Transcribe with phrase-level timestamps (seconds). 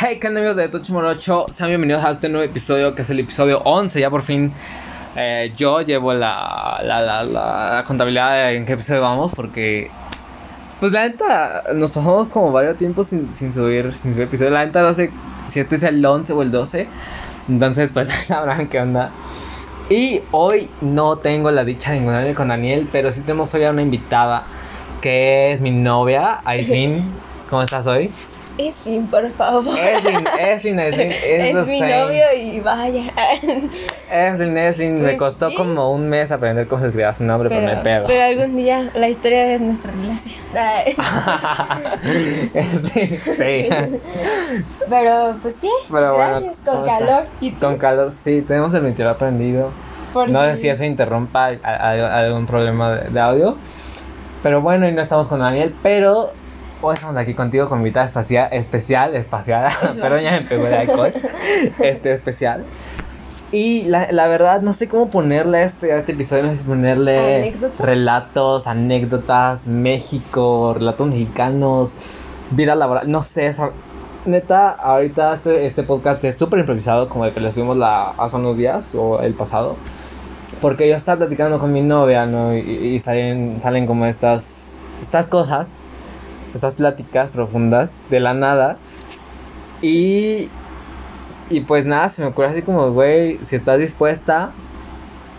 [0.00, 1.46] Hey, ¿qué amigos de Tochi Morocho?
[1.52, 3.98] Sean bienvenidos a este nuevo episodio que es el episodio 11.
[3.98, 4.52] Ya por fin
[5.16, 9.90] eh, yo llevo la, la, la, contabilidad de en qué episodio vamos porque...
[10.78, 14.52] Pues la neta, nos pasamos como varios tiempos sin, sin subir sin subir episodio.
[14.52, 15.10] La neta no sé
[15.48, 16.86] si este es el 11 o el 12.
[17.48, 19.10] Entonces pues sabrán qué onda.
[19.90, 23.70] Y hoy no tengo la dicha de encontrarme con Daniel, pero sí tenemos hoy a
[23.72, 24.44] una invitada
[25.00, 27.02] que es mi novia, Aislinn.
[27.50, 28.12] ¿Cómo estás hoy?
[28.58, 29.78] Eslin, por favor.
[29.78, 31.12] Eslin, Eslin, Eslin.
[31.12, 31.96] Es, Es, mi same.
[31.98, 33.04] novio y vaya.
[34.10, 34.94] Eslin, Eslin.
[34.96, 35.54] me Pues costo sí.
[35.56, 38.06] como un mes aprender cómo se escribía su nombre, pero, Pero, me pedo.
[38.06, 40.38] pero algún día la historia de nuestra relación.
[42.02, 43.68] Sí, sí.
[44.88, 46.98] Pero pues bien, Pero bueno, gracias, con ¿cómo está?
[46.98, 47.24] calor.
[47.40, 47.60] ¿Y tú?
[47.60, 49.70] Con calor, sí, tenemos el ventilador prendido.
[50.12, 53.56] Por no sé si- eso interrumpa a- a- algún problema de, de audio.
[54.42, 56.32] Pero bueno, y no estamos con Daniel, pero
[56.82, 61.12] hoy estamos aquí contigo con invitada espacial, especial, espacial, perdón, ya me pegó el alcohol,
[61.80, 62.64] este especial.
[63.50, 66.56] Y la, la verdad, no sé cómo ponerle a este, a este episodio, no sé
[66.56, 67.80] si ponerle ¿Anécdotas?
[67.80, 71.94] relatos, anécdotas, México, relatos mexicanos,
[72.50, 73.70] vida laboral, no sé, esa-
[74.26, 78.36] neta, ahorita este, este podcast es súper improvisado, como el que le subimos la, hace
[78.36, 79.76] unos días o el pasado.
[80.60, 82.54] Porque yo estaba platicando con mi novia, ¿no?
[82.54, 85.68] Y, y salen, salen como estas, estas cosas,
[86.58, 88.76] estas pláticas profundas de la nada.
[89.80, 90.48] Y,
[91.50, 94.50] y pues nada, se me ocurre así como, güey, si estás dispuesta,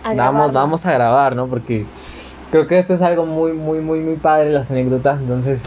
[0.02, 1.46] A vamos, vamos a grabar, ¿no?
[1.46, 1.84] Porque
[2.50, 5.20] creo que esto es algo muy, muy, muy, muy padre, las anécdotas.
[5.20, 5.62] Entonces,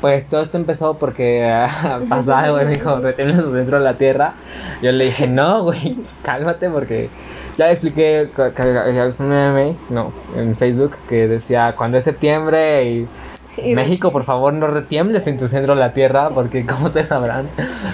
[0.00, 1.64] pues todo esto empezó porque
[2.08, 4.34] pasaba, güey, me dijo, reténlos dentro de la tierra.
[4.82, 7.10] Yo le dije, no, güey, cálmate porque
[7.56, 12.84] ya le expliqué que que- un meme, no, en Facebook que decía, cuando es septiembre
[12.84, 13.08] y...
[13.64, 17.08] Y- México, por favor, no retiembles en tu centro de la tierra, porque como ustedes
[17.08, 17.48] sabrán,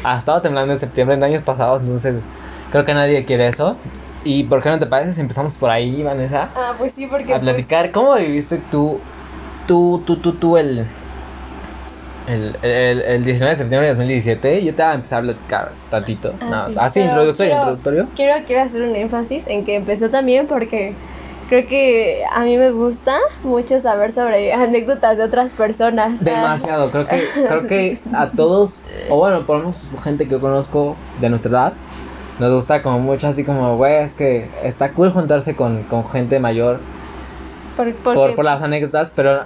[0.05, 2.17] ha estado temblando en septiembre en años pasados, entonces
[2.71, 3.77] creo que nadie quiere eso.
[4.25, 6.49] ¿Y por qué no te parece si empezamos por ahí, Vanessa?
[6.55, 7.35] Ah, pues sí, porque.
[7.35, 8.99] A pues, platicar, ¿cómo viviste tú,
[9.67, 10.87] tú, tú, tú, tú el,
[12.27, 14.65] el, el, el 19 de septiembre de 2017?
[14.65, 16.33] Yo te voy a empezar a platicar tantito.
[16.41, 18.09] Ah, no, sí, así, introductorio, introductorio.
[18.17, 20.95] Quiero, quiero hacer un énfasis en que empezó también porque
[21.49, 26.23] creo que a mí me gusta mucho saber sobre anécdotas de otras personas.
[26.23, 30.41] Demasiado, creo que, creo que a todos, o bueno, por lo menos gente que yo
[30.41, 31.73] conozco de nuestra edad,
[32.39, 36.41] nos gusta como mucho así como, güey, es que está cool juntarse con, con gente
[36.41, 36.81] mayor
[37.77, 39.45] Por, por, por las anécdotas, pero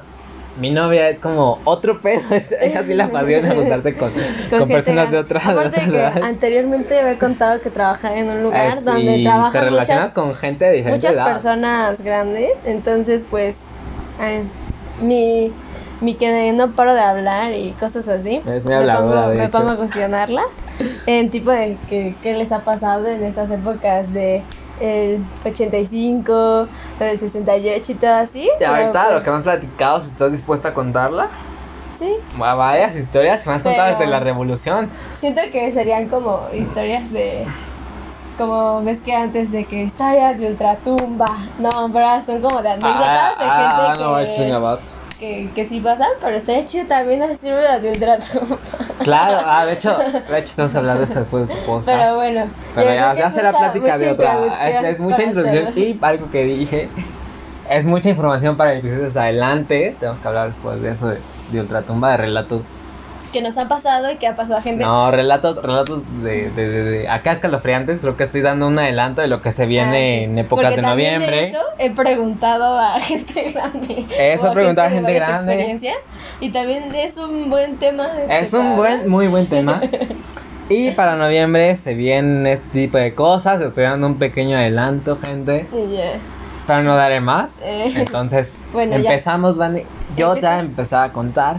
[0.58, 4.12] mi novia es como otro pedo, es, ella sí la apasiona juntarse con,
[4.50, 8.42] con, personas de otras, Aparte de que anteriormente me he contado que trabajaba en un
[8.42, 11.32] lugar donde y trabajan te relacionas muchas, con gente de diferente muchas edad.
[11.32, 13.56] personas grandes, entonces pues
[14.20, 14.42] eh,
[15.00, 15.52] mi
[16.00, 19.70] mi que no paro de hablar y cosas así, Es me, habladora, pongo, me pongo
[19.70, 20.46] a cuestionarlas
[21.06, 24.42] en tipo de que, qué les ha pasado en esas épocas de
[24.80, 26.68] el 85,
[27.00, 28.48] el 68 y todo así.
[28.60, 31.28] Y ahorita lo pues, que me han platicado, si estás dispuesta a contarla,
[31.98, 34.88] Sí, va- varias historias que me has contado Pero- desde la revolución.
[35.18, 37.44] Siento que serían como historias de.
[38.36, 41.26] Como ves que antes de que historias de ultratumba.
[41.58, 43.00] No, pero son como de anécdotas
[43.38, 44.80] de Ah, gente no, what you think que, about.
[45.18, 48.58] Que, que sí pasan, pero estaría chido también hacer una de ultratumba.
[49.02, 51.86] Claro, ah, de hecho, de hecho tenemos que hablar de eso después de su podcast.
[51.86, 52.50] Pero bueno.
[52.74, 54.46] Pero ya, que ya será plática de otra.
[54.68, 56.88] Es, es mucha introducción y algo que dije.
[57.70, 59.94] Es mucha información para episodios adelante.
[59.98, 61.18] Tenemos que hablar después de eso de,
[61.52, 62.70] de Ultratumba, de relatos.
[63.32, 64.82] Que nos ha pasado y que ha pasado a gente.
[64.84, 67.98] No, relatos, relatos de, de, de, de- acá escalofriantes.
[68.00, 70.24] Creo que estoy dando un adelanto de lo que se viene Ah, sí.
[70.24, 71.36] en épocas Porque de noviembre.
[71.36, 74.06] De eso he preguntado a gente grande.
[74.18, 75.52] Eso he preguntado a gente grande.
[75.52, 75.96] experiencias,
[76.40, 78.08] Y también es un buen tema.
[78.08, 79.80] de Es un buen, muy buen tema.
[80.70, 83.58] Y para noviembre se vienen este tipo de cosas.
[83.62, 85.66] Estoy dando un pequeño adelanto, gente.
[85.72, 86.18] Y ya.
[86.66, 87.58] Pero no daré más.
[87.64, 87.90] Eh.
[87.96, 88.98] Entonces, Bueno, ya.
[88.98, 89.84] empezamos, Vani.
[90.14, 91.56] Yo ya empezaba a contar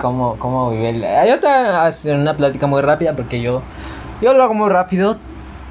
[0.00, 1.00] cómo, cómo vive el...
[1.28, 3.62] Yo te voy a hacer una plática muy rápida porque yo,
[4.22, 5.18] yo lo hago muy rápido.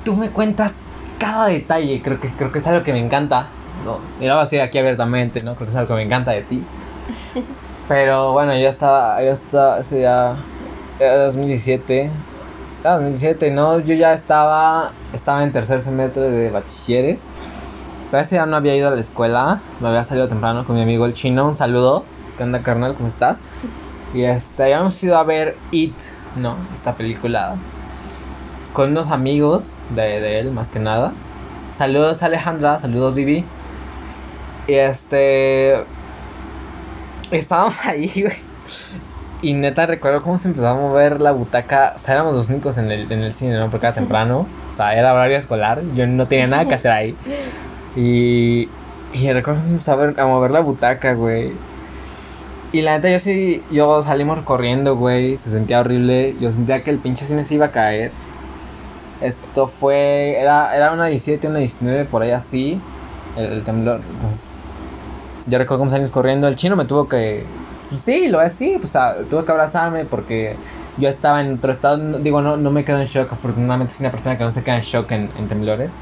[0.03, 0.73] Tú me cuentas
[1.17, 2.01] cada detalle.
[2.01, 3.47] Creo que, creo que es algo que me encanta.
[3.85, 5.55] No, y lo voy a decir aquí abiertamente, ¿no?
[5.55, 6.63] Creo que es algo que me encanta de ti.
[7.87, 10.35] Pero bueno, yo estaba, yo estaba, ese ya,
[10.99, 12.09] era 2017.
[12.81, 17.23] Era 2017, no, yo ya estaba, estaba en tercer semestre de bachilleres.
[18.11, 20.81] Pero ese día no había ido a la escuela, me había salido temprano con mi
[20.81, 21.47] amigo el chino.
[21.47, 22.03] Un saludo,
[22.37, 22.95] ¿qué onda carnal?
[22.95, 23.39] ¿Cómo estás?
[24.13, 25.95] Y este, habíamos ido a ver It,
[26.35, 26.55] ¿no?
[26.73, 27.55] Esta película.
[28.73, 31.11] Con unos amigos de, de él, más que nada.
[31.77, 33.43] Saludos Alejandra, saludos Vivi.
[34.67, 35.83] Y este.
[37.31, 38.47] Estábamos ahí, güey.
[39.41, 41.93] Y neta recuerdo cómo se empezó a mover la butaca.
[41.95, 43.69] O sea, éramos los únicos en el, en el cine, ¿no?
[43.69, 44.47] Porque era temprano.
[44.65, 45.81] O sea, era horario escolar.
[45.95, 47.15] Yo no tenía nada que hacer ahí.
[47.95, 48.69] Y,
[49.13, 51.53] y recuerdo cómo se empezó a, ver- a mover la butaca, güey.
[52.71, 55.37] Y la neta, yo sí, yo salimos corriendo, güey.
[55.37, 56.35] Se sentía horrible.
[56.39, 58.11] Yo sentía que el pinche cine se iba a caer.
[59.21, 60.39] Esto fue.
[60.39, 62.81] Era, era una 17, una 19, por ahí así.
[63.35, 64.01] El, el temblor.
[64.09, 64.53] Entonces.
[65.47, 66.47] Yo recuerdo cómo salimos corriendo.
[66.47, 67.45] El chino me tuvo que.
[67.89, 68.77] Pues sí, lo así.
[68.79, 70.55] Pues ah, tuvo que abrazarme porque
[70.97, 71.97] yo estaba en otro estado.
[71.97, 73.31] no- digo, no, no me quedo en shock.
[73.33, 75.93] Afortunadamente soy una persona que no se queda en shock en, en temblores.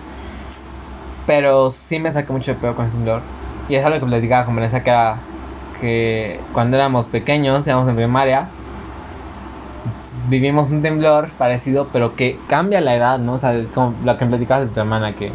[1.26, 3.22] Pero sí me saqué mucho de pedo con el temblor.
[3.68, 5.18] Y es algo que platicaba con Vanessa que era
[5.80, 8.50] que cuando éramos pequeños, íbamos en primaria,
[10.30, 13.33] vivimos un temblor parecido, pero que cambia la edad, ¿no?
[13.33, 15.31] O sea, es como lo que platicabas de tu hermana, que,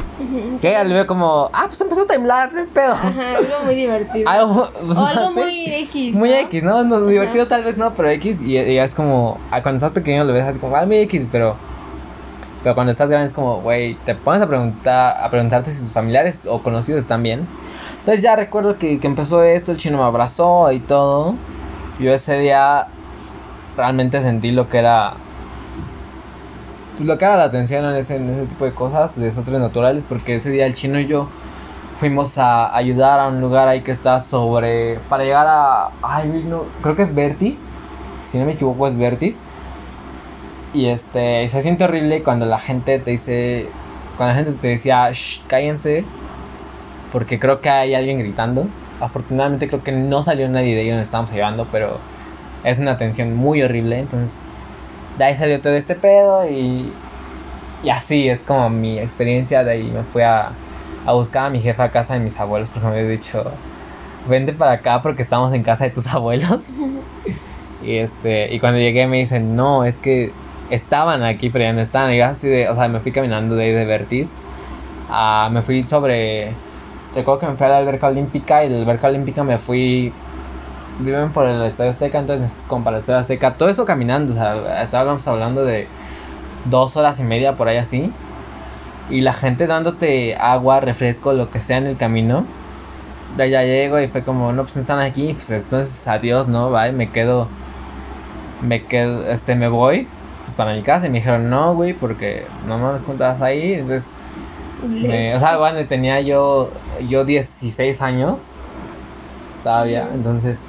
[0.60, 2.92] que ella le ve como, ah, pues empezó a temblar, no pedo.
[2.92, 4.28] Ajá, algo muy divertido.
[4.28, 5.40] Algo, pues, o no algo sé.
[5.40, 6.14] muy X.
[6.14, 6.37] Muy ¿no?
[6.37, 6.84] X, ¿no?
[6.84, 8.40] no divertido tal vez no, pero X.
[8.42, 11.56] Y, y es como, cuando estás pequeño lo ves así como, ah, muy X, pero.
[12.62, 15.92] Pero cuando estás grande es como, güey, te pones a preguntar, a preguntarte si sus
[15.92, 17.46] familiares o conocidos están bien.
[18.00, 21.35] Entonces ya recuerdo que, que empezó esto, el chino me abrazó y todo.
[21.99, 22.88] Yo ese día
[23.76, 25.14] realmente sentí lo que era.
[26.99, 30.05] Lo que era la atención en ese, en ese tipo de cosas, de desastres naturales,
[30.08, 31.29] porque ese día el chino y yo
[31.99, 34.99] fuimos a ayudar a un lugar ahí que está sobre.
[35.11, 35.91] Para llegar a.
[36.02, 36.64] Ay, no.
[36.82, 37.58] Creo que es Vertis.
[38.25, 39.37] Si no me equivoco, es Vertis.
[40.73, 41.47] Y este.
[41.49, 43.69] Se siente horrible cuando la gente te dice.
[44.17, 46.05] Cuando la gente te decía, Shh, cállense.
[47.12, 48.67] Porque creo que hay alguien gritando.
[49.01, 51.99] Afortunadamente, creo que no salió nadie de ahí donde estábamos ayudando, pero
[52.65, 53.99] es una tensión muy horrible.
[54.01, 54.37] Entonces,
[55.19, 56.93] de ahí salió todo este pedo y.
[57.83, 59.65] Y así es como mi experiencia.
[59.65, 60.53] De ahí me fui a,
[61.07, 63.45] a buscar a mi jefa a casa de mis abuelos porque me había dicho,
[64.29, 66.71] vente para acá porque estamos en casa de tus abuelos.
[67.83, 70.33] y este y cuando llegué me dicen, no, es que
[70.71, 72.12] estaban aquí pero ya no estaban.
[72.12, 74.37] Y yo así de, o sea, me fui caminando de ahí de Vertis.
[75.11, 76.55] a- me fui sobre,
[77.15, 80.12] recuerdo que me fui a la alberca olímpica y de la alberca olímpica me fui...
[80.99, 83.55] Viven por el Estadio Azteca, entonces me fui para el Estadio Azteca.
[83.55, 85.89] Todo eso caminando, o sea, estábamos hablando de
[86.67, 88.12] dos horas y media por ahí así.
[89.09, 92.45] Y la gente dándote agua, refresco, lo que sea en el camino.
[93.37, 96.71] De allá llego y fue como, no, pues están aquí, pues entonces adiós, ¿no?
[96.71, 97.49] Bye, me quedo,
[98.61, 100.07] me quedo, este, me voy,
[100.45, 101.07] pues para mi casa.
[101.07, 103.79] Y me dijeron, no, güey, porque no mames, ¿cómo te vas a ir?
[103.79, 104.12] Entonces,
[104.88, 106.73] me- o sea, bueno, tenía yo,
[107.09, 108.56] yo 16 años,
[109.62, 110.65] todavía, entonces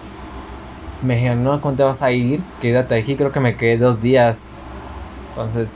[1.02, 2.44] me dijeron, no, ¿cómo te vas a ir?
[2.62, 4.48] Quédate aquí, creo que me quedé dos días.
[5.30, 5.72] Entonces,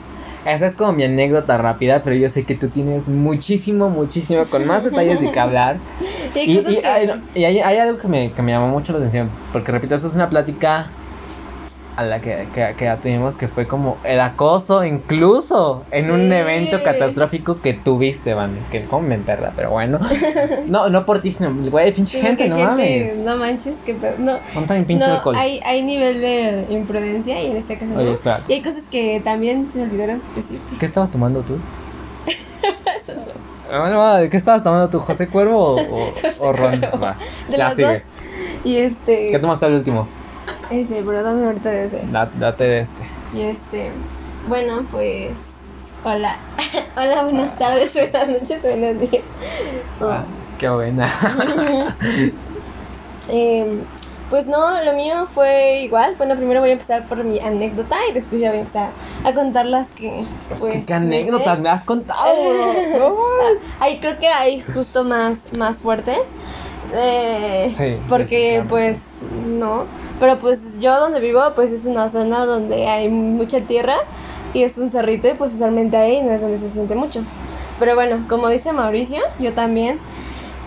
[0.46, 4.68] esa es como mi anécdota rápida, pero yo sé que tú tienes muchísimo, muchísimo, con
[4.68, 5.80] más detalles de qué hablar.
[6.36, 8.52] Y hay Y, cosas y que- hay, y hay- hay algo que me, que me
[8.52, 10.92] llamó mucho la atención, porque repito, esto es una plática
[11.97, 16.31] a la que, que, que ya tuvimos, que fue como el acoso, incluso en un
[16.33, 20.00] evento catastrófico que tuviste, man, que como me emperra, pero bueno.
[20.68, 23.18] No, no por ti, sino, güey, pinche gente, no gente, mames.
[23.18, 23.94] No manches, que.
[24.18, 24.38] No,
[24.86, 25.36] pinche no alcohol.
[25.36, 28.12] hay, hay nivel de imprudencia y en este caso Oye, no.
[28.13, 28.42] espera.
[28.47, 30.75] Y hay cosas que también se me olvidaron decirte.
[30.80, 31.57] ¿Qué estabas tomando tú?
[33.71, 35.00] Ah, ¿qué estabas tomando tú?
[35.00, 36.81] ¿José Cuervo o, o, o Ron?
[37.01, 37.18] Va,
[37.50, 37.94] De ya las sigue.
[37.94, 38.01] dos.
[38.63, 39.27] Y este.
[39.31, 40.07] ¿Qué tomaste el último?
[40.70, 42.02] Ese, pero dame ahorita de ese.
[42.12, 43.04] Da- date de este.
[43.34, 43.92] Y este.
[44.48, 45.31] Bueno, pues.
[46.04, 46.38] Hola.
[46.95, 49.24] Hola, buenas tardes, buenas noches, buenos días.
[50.02, 50.24] Ah,
[50.60, 51.10] qué buena.
[53.28, 53.80] Em,
[54.30, 56.14] pues no, lo mío fue igual.
[56.18, 58.90] Bueno, primero voy a empezar por mi anécdota y después ya voy a empezar
[59.24, 60.26] a contar las que.
[60.48, 62.19] Pues, Pues, ¿qué, qué anécdotas me has contado?
[63.80, 66.19] Hay, creo que hay justo más, más fuertes.
[66.95, 68.69] Eh, Sí, porque sí, claro.
[68.69, 68.97] pues
[69.47, 69.83] no.
[70.19, 73.95] Pero pues yo donde vivo pues es una zona donde hay mucha tierra
[74.54, 77.21] y es un cerrito y pues usualmente ahí no es donde se siente mucho.
[77.80, 79.99] Pero bueno, como dice Mauricio, yo también,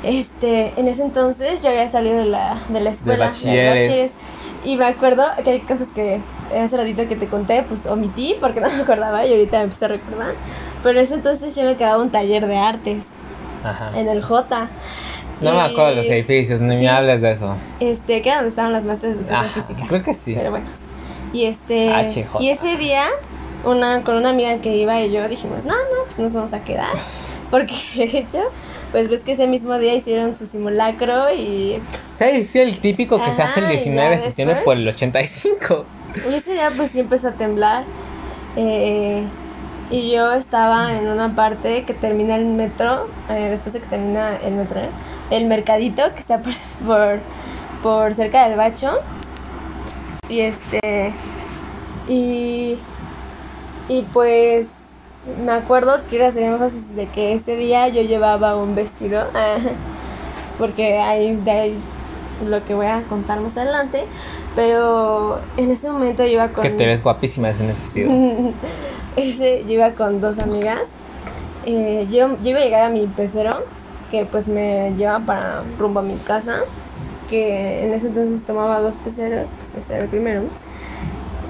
[0.03, 3.27] este, en ese entonces yo había salido de la, de la escuela.
[3.29, 4.13] bachilleres,
[4.65, 6.21] y me acuerdo que hay cosas que
[6.55, 9.87] hace ratito que te conté, pues omití porque no me acordaba y ahorita me empecé
[9.87, 10.35] a recordar.
[10.83, 13.09] Pero en ese entonces yo me quedaba un taller de artes
[13.65, 13.99] Ajá.
[13.99, 14.69] en el J.
[15.41, 16.83] No me acuerdo de los edificios, ni sí.
[16.83, 17.55] me hables de eso.
[17.81, 19.87] Este, que era donde estaban las maestras de educación Ajá, física.
[19.89, 20.35] creo que sí.
[20.35, 20.67] Pero bueno.
[21.33, 22.41] Y este HJ.
[22.41, 23.05] y ese día
[23.65, 26.65] una con una amiga que iba y yo dijimos, "No, no, pues nos vamos a
[26.65, 26.95] quedar."
[27.51, 28.39] Porque de hecho,
[28.93, 31.81] pues ves que ese mismo día hicieron su simulacro y,
[32.13, 34.87] Sí, sí, el típico que se hace el Ajá, y 19 de septiembre por el
[34.89, 35.87] 85.
[36.31, 37.85] y ese día pues sí empezó a temblar.
[38.57, 39.23] Eh,
[39.91, 44.37] y yo estaba en una parte que termina el metro, eh, después de que termina
[44.37, 44.91] el metro, ¿eh?
[45.31, 46.53] El mercadito que está por,
[46.87, 47.21] por,
[47.83, 49.01] por cerca del bacho.
[50.29, 51.13] Y este.
[52.09, 52.79] Y.
[53.89, 54.67] Y pues.
[55.45, 59.27] Me acuerdo que era hacer énfasis de que ese día yo llevaba un vestido.
[60.59, 61.81] porque ahí, de ahí
[62.47, 64.05] lo que voy a contar más adelante.
[64.55, 66.63] Pero en ese momento yo iba con.
[66.63, 68.11] Que te ves guapísima en ese vestido.
[69.17, 70.83] ese, yo iba con dos amigas.
[71.67, 73.65] Eh, yo, yo iba a llegar a mi pecero,
[74.11, 76.61] que pues me lleva para rumbo a mi casa.
[77.29, 80.43] Que en ese entonces tomaba dos peceros, pues ese era el primero.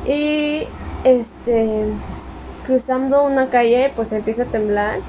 [0.06, 0.64] Y
[1.04, 1.84] este.
[2.66, 5.00] Cruzando una calle, pues empieza a temblar.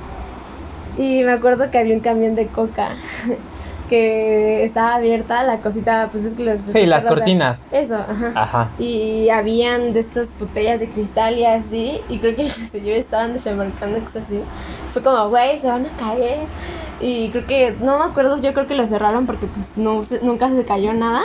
[0.95, 2.95] Y me acuerdo que había un camión de coca.
[3.89, 6.61] que estaba abierta la cosita, pues ves que los...
[6.61, 7.67] Sí, las cortinas.
[7.71, 8.31] Eso, ajá.
[8.35, 8.69] Ajá.
[8.79, 13.33] Y habían de estas botellas de cristal y así, y creo que los señores estaban
[13.33, 14.41] desembarcando cosas así.
[14.93, 16.47] Fue como, güey, se van a caer.
[17.01, 20.49] Y creo que, no me acuerdo, yo creo que lo cerraron porque pues no, nunca
[20.49, 21.23] se cayó nada.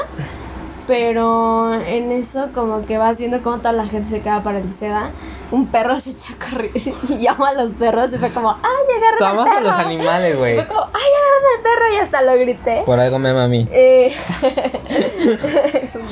[0.87, 5.11] Pero en eso como que vas viendo cómo toda la gente se queda paralizada.
[5.51, 8.97] Un perro se echa a correr y llama a los perros y fue como, ¡ay,
[8.97, 9.57] agarran al perro!
[9.57, 10.57] a los animales, güey.
[10.57, 11.95] Fue como, ¡ay, agarran al perro!
[11.95, 12.83] Y hasta lo grité.
[12.85, 13.69] Por algo me mí.
[13.71, 14.07] Eh,
[15.83, 16.05] es un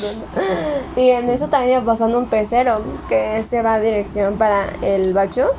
[0.97, 5.13] y en eso también iba pasando un pecero que se va a dirección para el
[5.13, 5.51] bacho.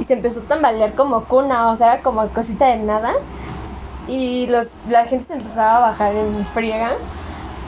[0.00, 3.14] Y se empezó a tambalear como cuna, o sea, era como cosita de nada.
[4.08, 6.94] Y los, la gente se empezaba a bajar en friega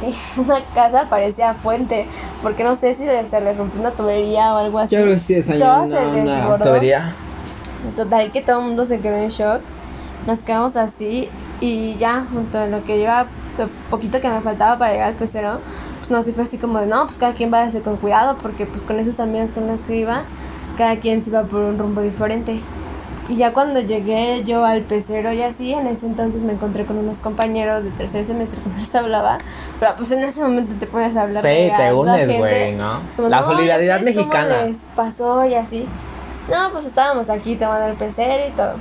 [0.36, 2.06] y una casa parecía fuente,
[2.42, 4.94] porque no sé si se le rompió una tubería o algo así.
[4.94, 7.14] Yo creo que sí es una, una tubería.
[7.96, 9.60] Total que todo el mundo se quedó en shock.
[10.26, 13.26] Nos quedamos así y ya junto a lo que lleva
[13.58, 15.60] lo poquito que me faltaba para llegar al pecero,
[15.98, 17.96] pues no, sé, fue así como de no, pues cada quien va a hacer con
[17.96, 20.24] cuidado porque pues con esos amigos con los que iba,
[20.76, 22.60] cada quien se iba por un rumbo diferente.
[23.28, 26.98] Y ya cuando llegué yo al pecero y así, en ese entonces me encontré con
[26.98, 29.38] unos compañeros de tercer semestre que les hablaba.
[29.80, 31.42] Pero pues en ese momento te puedes hablar.
[31.42, 33.00] Sí, te unes, güey, ¿no?
[33.28, 34.64] la solidaridad mexicana.
[34.64, 35.86] les pasó y así.
[36.48, 38.74] No, pues estábamos aquí tomando el pecero y todo.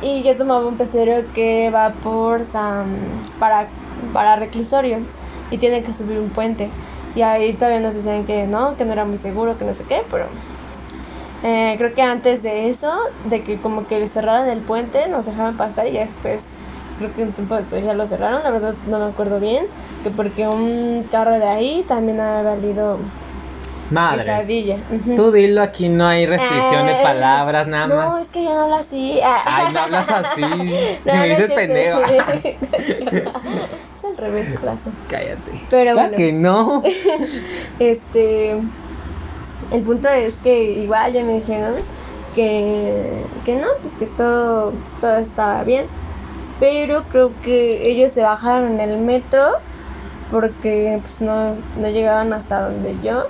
[0.00, 2.86] Y yo tomaba un pecero que va por San,
[3.38, 3.68] para,
[4.12, 4.98] para reclusorio
[5.50, 6.68] y tiene que subir un puente.
[7.14, 9.84] Y ahí todavía nos decían que no, que no era muy seguro, que no sé
[9.84, 10.26] qué, pero
[11.42, 12.92] eh, creo que antes de eso,
[13.24, 16.44] de que como que cerraran el puente, nos dejaban pasar y ya después,
[16.98, 19.66] creo que un tiempo después ya lo cerraron, la verdad no me acuerdo bien,
[20.02, 22.98] que porque un carro de ahí también ha valido
[23.92, 24.32] Madre.
[25.16, 28.08] Tú dilo, aquí no hay restricción de eh, palabras, nada más.
[28.08, 29.20] No, es que yo no hablo así.
[29.22, 30.40] Ay, no hablas así.
[31.04, 32.00] si me dices pendejo.
[33.94, 34.90] es al revés, plazo.
[35.08, 35.52] Cállate.
[35.68, 36.16] Pero bueno.
[36.16, 36.82] que no.
[37.78, 38.62] este
[39.72, 41.76] el punto es que igual ya me dijeron
[42.34, 45.86] que, que no, pues que todo, todo estaba bien.
[46.60, 49.52] Pero creo que ellos se bajaron en el metro
[50.30, 53.26] porque pues no, no llegaban hasta donde yo.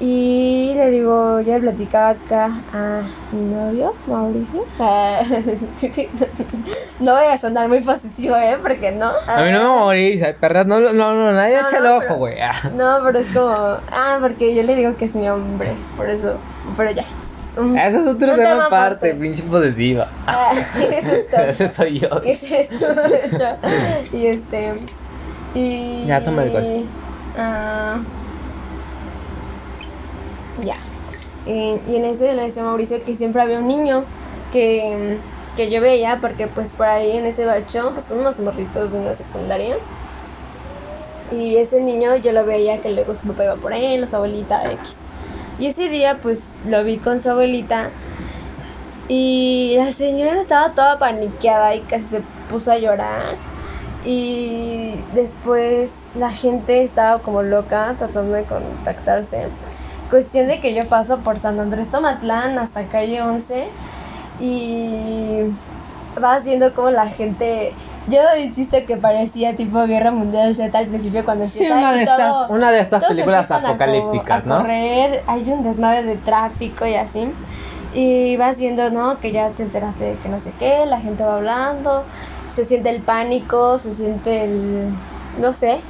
[0.00, 3.02] Y le digo, ya le platicaba acá a
[3.32, 4.64] mi novio, Mauricio.
[7.00, 8.58] no voy a sonar muy positivo, ¿eh?
[8.62, 9.10] Porque no.
[9.26, 12.36] A mí no me Mauricio, perras, no, no, no, nadie echa el ojo, güey.
[12.76, 16.36] no, pero es como, ah, porque yo le digo que es mi hombre, por eso,
[16.76, 17.04] pero ya.
[17.56, 20.12] Eso es otro tema aparte, pinche posesiva.
[20.28, 20.52] Ah,
[21.48, 22.08] ese soy yo.
[22.24, 23.56] Ese es de hecho.
[24.16, 24.74] Y este.
[25.54, 26.04] Y.
[26.06, 26.84] Ya, toma el coche.
[27.36, 27.98] Ah.
[30.64, 30.76] Ya.
[31.46, 34.04] y en eso yo le decía a Mauricio que siempre había un niño
[34.52, 35.18] que,
[35.56, 38.98] que yo veía, porque pues por ahí en ese bacho, pues son unos morritos de
[38.98, 39.76] una secundaria.
[41.30, 44.64] Y ese niño yo lo veía que luego su papá iba por ahí, los abuelita
[44.64, 44.96] X.
[45.58, 47.90] Y ese día pues lo vi con su abuelita
[49.08, 53.36] y la señora estaba toda paniqueada y casi se puso a llorar.
[54.04, 59.48] Y después la gente estaba como loca tratando de contactarse.
[60.10, 63.68] Cuestión de que yo paso por San Andrés Tomatlán hasta calle 11
[64.40, 65.40] y
[66.20, 67.74] vas viendo como la gente
[68.08, 72.50] yo insisto que parecía tipo Guerra Mundial Z al principio cuando sí, una de estas
[72.50, 77.30] una de estas películas apocalípticas, a, correr, hay un desmadre de tráfico y así.
[77.92, 79.18] Y vas viendo, ¿no?
[79.18, 82.04] Que ya te enteraste de que no sé qué, la gente va hablando,
[82.54, 84.90] se siente el pánico, se siente el
[85.40, 85.80] no sé.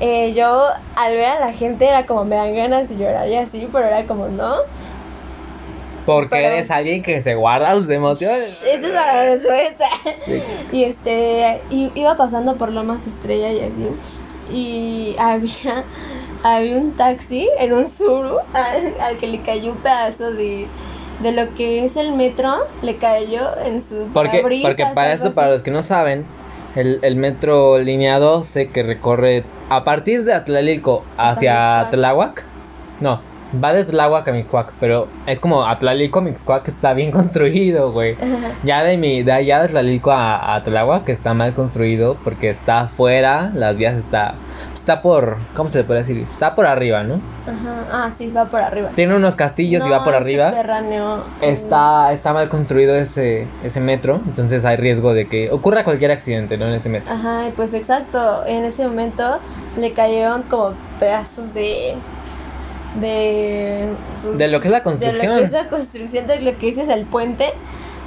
[0.00, 0.64] Eh, yo
[0.96, 3.86] al ver a la gente era como me dan ganas de llorar y así, pero
[3.86, 4.54] era como no.
[6.06, 8.64] Porque eres alguien que se guarda sus emociones.
[8.64, 9.86] Esa es la respuesta.
[10.72, 13.86] Y este, iba pasando por Lomas Estrella y así.
[14.50, 15.84] Y había,
[16.42, 20.66] había un taxi en un suru al, que le cayó un pedazo de,
[21.20, 25.50] de lo que es el metro, le cayó en su Porque, porque para eso, para
[25.50, 26.24] los que no saben,
[26.74, 31.88] el, el metro lineado sé que recorre a partir de Atlalilco hacia.
[31.90, 32.44] Tláhuac,
[33.00, 33.20] no,
[33.62, 38.16] va de Tláhuac a Mixcoac, pero es como Atlalilco, Mixcoac está bien construido, güey.
[38.64, 42.80] Ya de mi, de allá de Tlalilco a, a Tláhuac está mal construido porque está
[42.80, 44.34] afuera, las vías está,
[44.80, 46.26] está por, ¿cómo se le puede decir?
[46.30, 47.20] Está por arriba, ¿no?
[47.46, 47.84] Ajá.
[47.92, 48.90] Ah, sí, va por arriba.
[48.94, 50.48] Tiene unos castillos y va por arriba.
[50.48, 51.22] subterráneo.
[51.42, 56.56] Está, está mal construido ese, ese metro, entonces hay riesgo de que ocurra cualquier accidente,
[56.56, 56.66] ¿no?
[56.66, 57.12] En ese metro.
[57.12, 59.38] Ajá, pues exacto, en ese momento
[59.76, 61.94] le cayeron como pedazos de
[63.00, 63.88] de
[64.22, 65.32] pues, De lo que es la de construcción.
[65.34, 67.52] lo que es la construcción de lo que dices el puente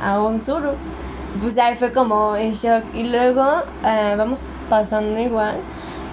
[0.02, 0.72] a un suru.
[1.40, 3.44] Pues ahí fue como en shock y luego
[3.86, 5.58] eh, vamos pasando igual.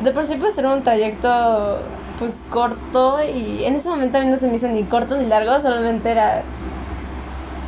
[0.02, 1.78] De por sí pues era un trayecto
[2.18, 5.26] pues corto y en ese momento a mí no se me hizo ni corto ni
[5.26, 6.42] largo, solamente era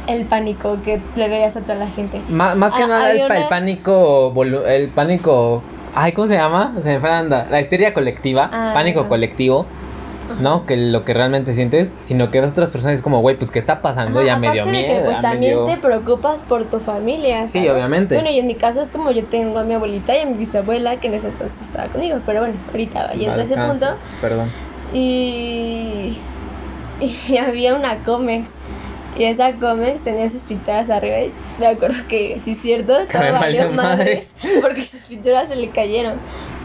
[0.07, 2.21] el pánico que le veías a toda la gente.
[2.29, 4.35] Má- más que Ah, nada el, pánico,
[4.67, 5.63] el pánico,
[5.95, 6.75] ay, ¿cómo se llama?
[6.81, 7.47] Se me fue la onda.
[7.51, 9.67] La histeria colectiva, Ah, pánico colectivo,
[10.41, 10.67] ¿no?
[10.67, 13.37] Que lo que realmente sientes, sino que ves a otras personas y es como, güey,
[13.37, 14.19] pues ¿qué está pasando?
[14.21, 14.95] Ajá, ya me dio miedo.
[15.01, 17.47] que, pues también dio- te preocupas por tu familia.
[17.47, 17.73] Sí, ¿sabes?
[17.73, 18.15] obviamente.
[18.15, 20.35] Bueno, y en mi caso es como yo tengo a mi abuelita y a mi
[20.35, 22.19] bisabuela que en ese entonces estaba conmigo.
[22.27, 23.87] Pero bueno, ahorita va yendo a ese punto.
[24.21, 24.49] Perdón.
[24.93, 26.17] Y,
[27.01, 28.49] y había una Comex.
[29.19, 31.21] Y esa Comex tenía sus pinturas arriba.
[31.21, 34.31] Y me acuerdo que, sí, es cierto, estaba valió madres
[34.63, 36.15] porque sus pinturas se le cayeron.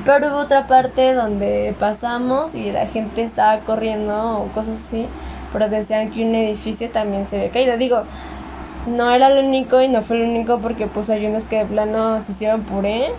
[0.08, 5.06] Pero hubo otra parte donde pasamos y la gente estaba corriendo o cosas así.
[5.52, 7.78] Pero decían que un edificio también se había caído.
[7.78, 8.04] Digo,
[8.88, 11.66] no era lo único y no fue lo único porque pues hay unos que de
[11.66, 13.10] plano se hicieron puré.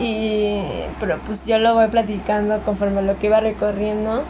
[0.00, 0.60] Y,
[0.98, 4.24] pero pues yo lo voy platicando conforme lo que iba recorriendo.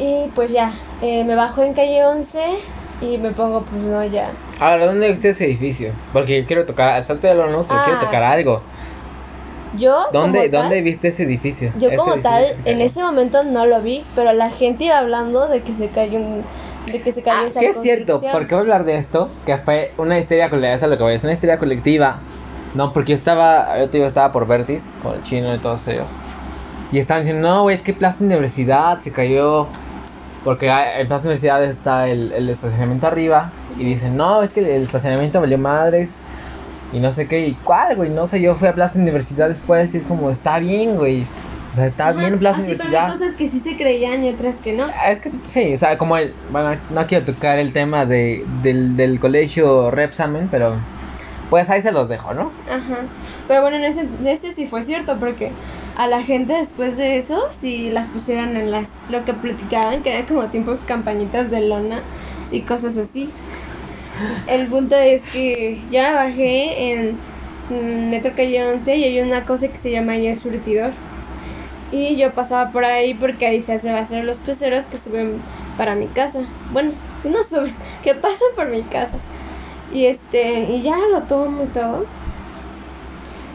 [0.00, 0.72] Y pues ya,
[1.02, 2.42] eh, me bajo en calle 11
[3.00, 4.32] y me pongo pues no ya.
[4.58, 5.92] Ahora, ¿dónde viste ese edificio?
[6.12, 8.04] Porque yo quiero tocar, salto de lo no, pero quiero Ah.
[8.04, 8.62] tocar algo.
[9.78, 11.72] Yo ¿Dónde, tal- ¿dónde viste ese edificio?
[11.76, 14.98] Yo Ese como edificio tal en ese momento no lo vi, pero la gente iba
[14.98, 16.44] hablando de que se cayó un
[16.86, 19.30] de que se cayó Ah, esa sí es cierto, porque voy a hablar de esto,
[19.46, 22.18] que fue una histeria colectiva, eso es lo que voy a decir, una histeria colectiva.
[22.74, 25.86] No, porque yo estaba, yo te digo, estaba por Vertis, con el chino y todos
[25.88, 26.10] ellos.
[26.90, 29.68] Y estaban diciendo, no, güey, es que Plaza Universidad se cayó.
[30.44, 33.52] Porque en Plaza Universidad está el, el estacionamiento arriba.
[33.78, 36.16] Y dicen, no, es que el estacionamiento valió madres.
[36.92, 39.94] Y no sé qué, y cuál, güey, no sé, yo fui a Plaza Universidad después
[39.94, 41.24] y es como, está bien, güey.
[41.72, 43.06] O sea, está Ajá, bien Plaza así, pero Universidad.
[43.06, 44.84] hay cosas que sí se creían y otras que no.
[45.06, 46.34] Es que sí, o sea, como el.
[46.50, 50.76] Bueno, no quiero tocar el tema de, del, del colegio Repsamen, pero.
[51.48, 52.50] Pues ahí se los dejo, ¿no?
[52.70, 52.98] Ajá.
[53.46, 55.50] Pero bueno, en ese, este sí fue cierto, porque
[55.96, 60.14] a la gente después de eso, si las pusieron en las, lo que platicaban, que
[60.16, 62.00] era como tiempos campañitas de lona
[62.50, 63.30] y cosas así.
[64.46, 67.16] El punto es que ya bajé en
[67.70, 70.92] mm, Metro Calle 11 y hay una cosa que se llama ya el surtidor.
[71.90, 75.40] Y yo pasaba por ahí porque ahí se hacen los peceros que suben
[75.76, 76.40] para mi casa.
[76.72, 76.92] Bueno,
[77.24, 79.18] no suben, que pasan por mi casa.
[79.92, 82.06] Y este, y ya lo tomo y todo.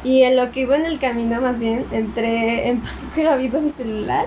[0.04, 2.82] Y en lo que iba en el camino, más bien, entré en
[3.16, 4.26] pánico y mi celular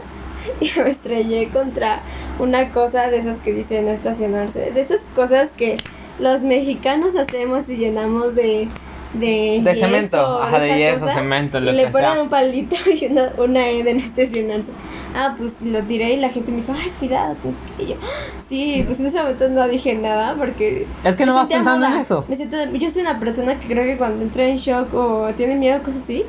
[0.61, 2.01] y me estrellé contra
[2.39, 4.71] una cosa de esas que dice no estacionarse.
[4.73, 5.77] De esas cosas que
[6.21, 8.69] los mexicanos hacemos y llenamos de.
[9.13, 12.23] De, De yeso, cemento, ajá, de yeso, cosa, cemento, y lo le que ponen sea.
[12.23, 14.69] un palito y una, una E de no estacionarse.
[15.17, 17.35] Ah, pues lo tiré y la gente me dijo, ay, cuidado.
[17.43, 17.83] que qué".
[17.83, 17.95] Y yo,
[18.49, 21.93] sí, pues en ese momento no dije nada porque Es que no vas pensando en
[21.93, 22.01] muda.
[22.03, 22.25] eso.
[22.29, 25.57] Me siento, yo soy una persona que creo que cuando entra en shock o tiene
[25.57, 26.23] miedo, cosas así,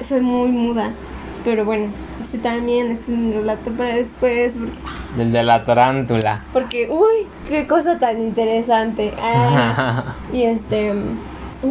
[0.00, 0.90] soy muy muda.
[1.46, 4.56] Pero bueno, ese también es un relato para después.
[4.56, 6.42] Porque, El de la tarántula.
[6.52, 9.14] porque, uy, qué cosa tan interesante.
[9.22, 10.92] Ah, y este,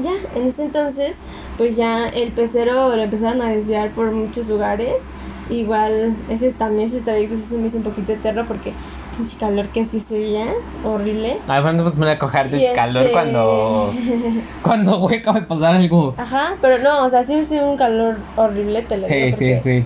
[0.02, 1.18] ya, en ese entonces,
[1.58, 4.96] pues ya el pecero lo empezaron a desviar por muchos lugares.
[5.50, 8.74] Igual, ese también ese trayecto se me hizo un poquito eterno porque
[9.16, 10.48] pinche calor que sí sería
[10.84, 11.38] horrible.
[11.48, 13.94] Ay, bueno, pues me voy a coger de calor este- cuando.
[14.62, 16.14] Cuando, güey, acaba de pasar algo.
[16.18, 19.54] Ajá, pero no, o sea, sí sí un calor horrible, te lo Sí, digo, sí,
[19.54, 19.86] porque- sí.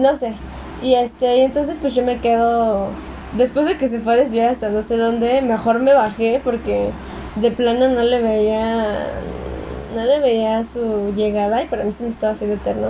[0.00, 0.34] No sé.
[0.82, 2.88] Y este, y entonces pues yo me quedo
[3.32, 6.90] después de que se fue a desviar hasta no sé dónde, mejor me bajé porque
[7.36, 9.10] de plano no le veía
[9.94, 12.88] no le veía su llegada y para mí se me estaba haciendo eterno.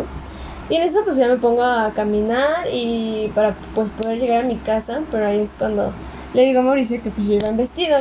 [0.70, 4.46] Y en eso pues ya me pongo a caminar y para pues poder llegar a
[4.48, 5.92] mi casa, pero ahí es cuando
[6.33, 7.98] le digo a Mauricio que pues yo iba en vestido.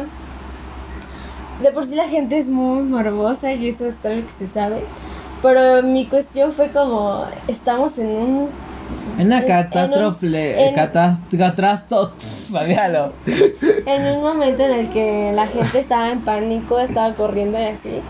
[1.61, 4.85] De por sí la gente es muy morbosa y eso es algo que se sabe.
[5.41, 8.49] Pero mi cuestión fue como, estamos en un...
[9.19, 10.67] Una en- catástrofe.
[10.69, 12.15] en- Catástrofe.
[12.53, 13.11] Olvídalo.
[13.85, 18.01] En un momento en el que la gente estaba en pánico, estaba corriendo y así.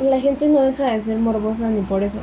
[0.00, 2.20] La gente no deja de ser morbosa ni por eso.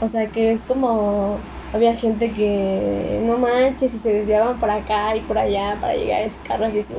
[0.00, 1.38] O sea que es como
[1.72, 6.22] había gente que no manches y se desviaban por acá y por allá para llegar
[6.22, 6.94] a esos carros y así.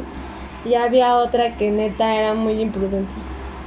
[0.65, 3.11] Y había otra que neta era muy imprudente.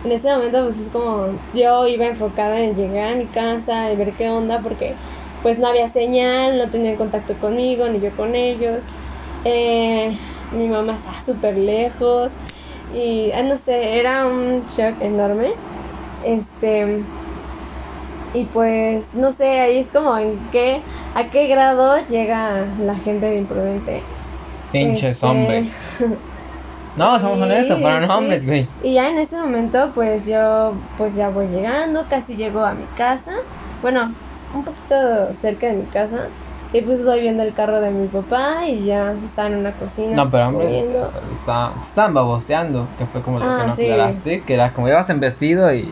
[0.04, 3.96] En ese momento pues es como yo iba enfocada en llegar a mi casa y
[3.96, 4.94] ver qué onda porque
[5.42, 8.84] pues no había señal, no tenían contacto conmigo ni yo con ellos.
[9.44, 10.16] Eh,
[10.52, 12.32] mi mamá estaba súper lejos
[12.94, 15.52] y ah, no sé, era un shock enorme.
[16.24, 17.04] Este
[18.34, 20.82] y pues no sé, ahí es como en qué
[21.14, 24.02] a qué grado llega la gente de imprudente.
[24.72, 25.68] Pinches Este, hombres.
[26.96, 28.10] No, somos Sí, honestos, fueron sí.
[28.10, 28.66] hombres, güey.
[28.82, 32.86] Y ya en ese momento, pues yo, pues ya voy llegando, casi llego a mi
[32.96, 33.32] casa.
[33.82, 34.14] Bueno,
[34.54, 34.94] un poquito
[35.34, 36.28] cerca de mi casa.
[36.72, 40.16] Y pues voy viendo el carro de mi papá y ya está en una cocina.
[40.16, 40.86] No, pero hombre,
[41.32, 44.40] está, estaban baboseando, que fue como lo Ah, que nos sí.
[44.46, 45.88] que era como ibas en vestido y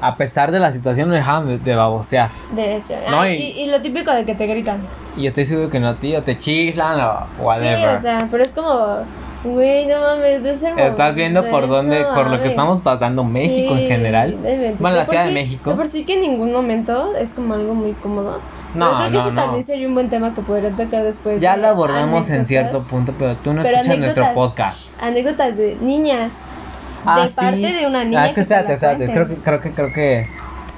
[0.00, 2.30] a pesar de la situación no dejaban de, de babosear.
[2.54, 2.94] De hecho.
[3.10, 3.62] No, Ah, y- y...
[3.62, 4.80] y lo típico de que te gritan.
[5.16, 7.90] Y estoy seguro que no, tío, te chiflan o whatever.
[7.92, 8.98] Sí, o sea, pero es como,
[9.44, 13.24] güey, no mames, de ser Estás viendo por no dónde, por lo que estamos pasando
[13.24, 14.42] México en Sí, general.
[14.42, 14.76] de verdad.
[14.78, 15.70] Bueno, De la Ciudad de sí- México.
[15.70, 18.40] De por sí que en ningún momento es como algo muy cómodo.
[18.74, 19.42] No, Pero creo que no, ese no.
[19.42, 21.40] también sería un buen tema que podría tocar después.
[21.40, 25.02] Ya de lo abordamos en cierto punto, pero tú no Pero escuchas nuestro podcast.
[25.02, 26.30] Anécdotas de niñas.
[27.06, 27.34] Ah, de sí.
[27.34, 28.22] parte de una niña.
[28.22, 29.06] Ah, es que te espérate, espérate.
[29.06, 30.26] Creo que, creo que, creo que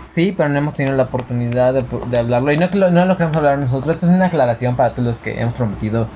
[0.03, 2.53] sí, pero no hemos tenido la oportunidad de, de hablarlo.
[2.53, 3.97] Y no, no lo queremos hablar nosotros.
[3.97, 6.07] Esto es una aclaración para todos los que hemos prometido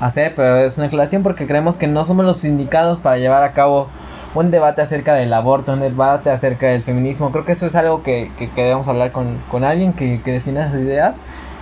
[0.00, 3.52] hacer, pero es una aclaración porque creemos que no somos los indicados para llevar a
[3.52, 3.88] cabo
[4.34, 7.32] un debate acerca del aborto, un debate acerca del feminismo.
[7.32, 10.32] Creo que eso es algo que, que, que debemos hablar con, con alguien que, que
[10.32, 11.16] defina esas ideas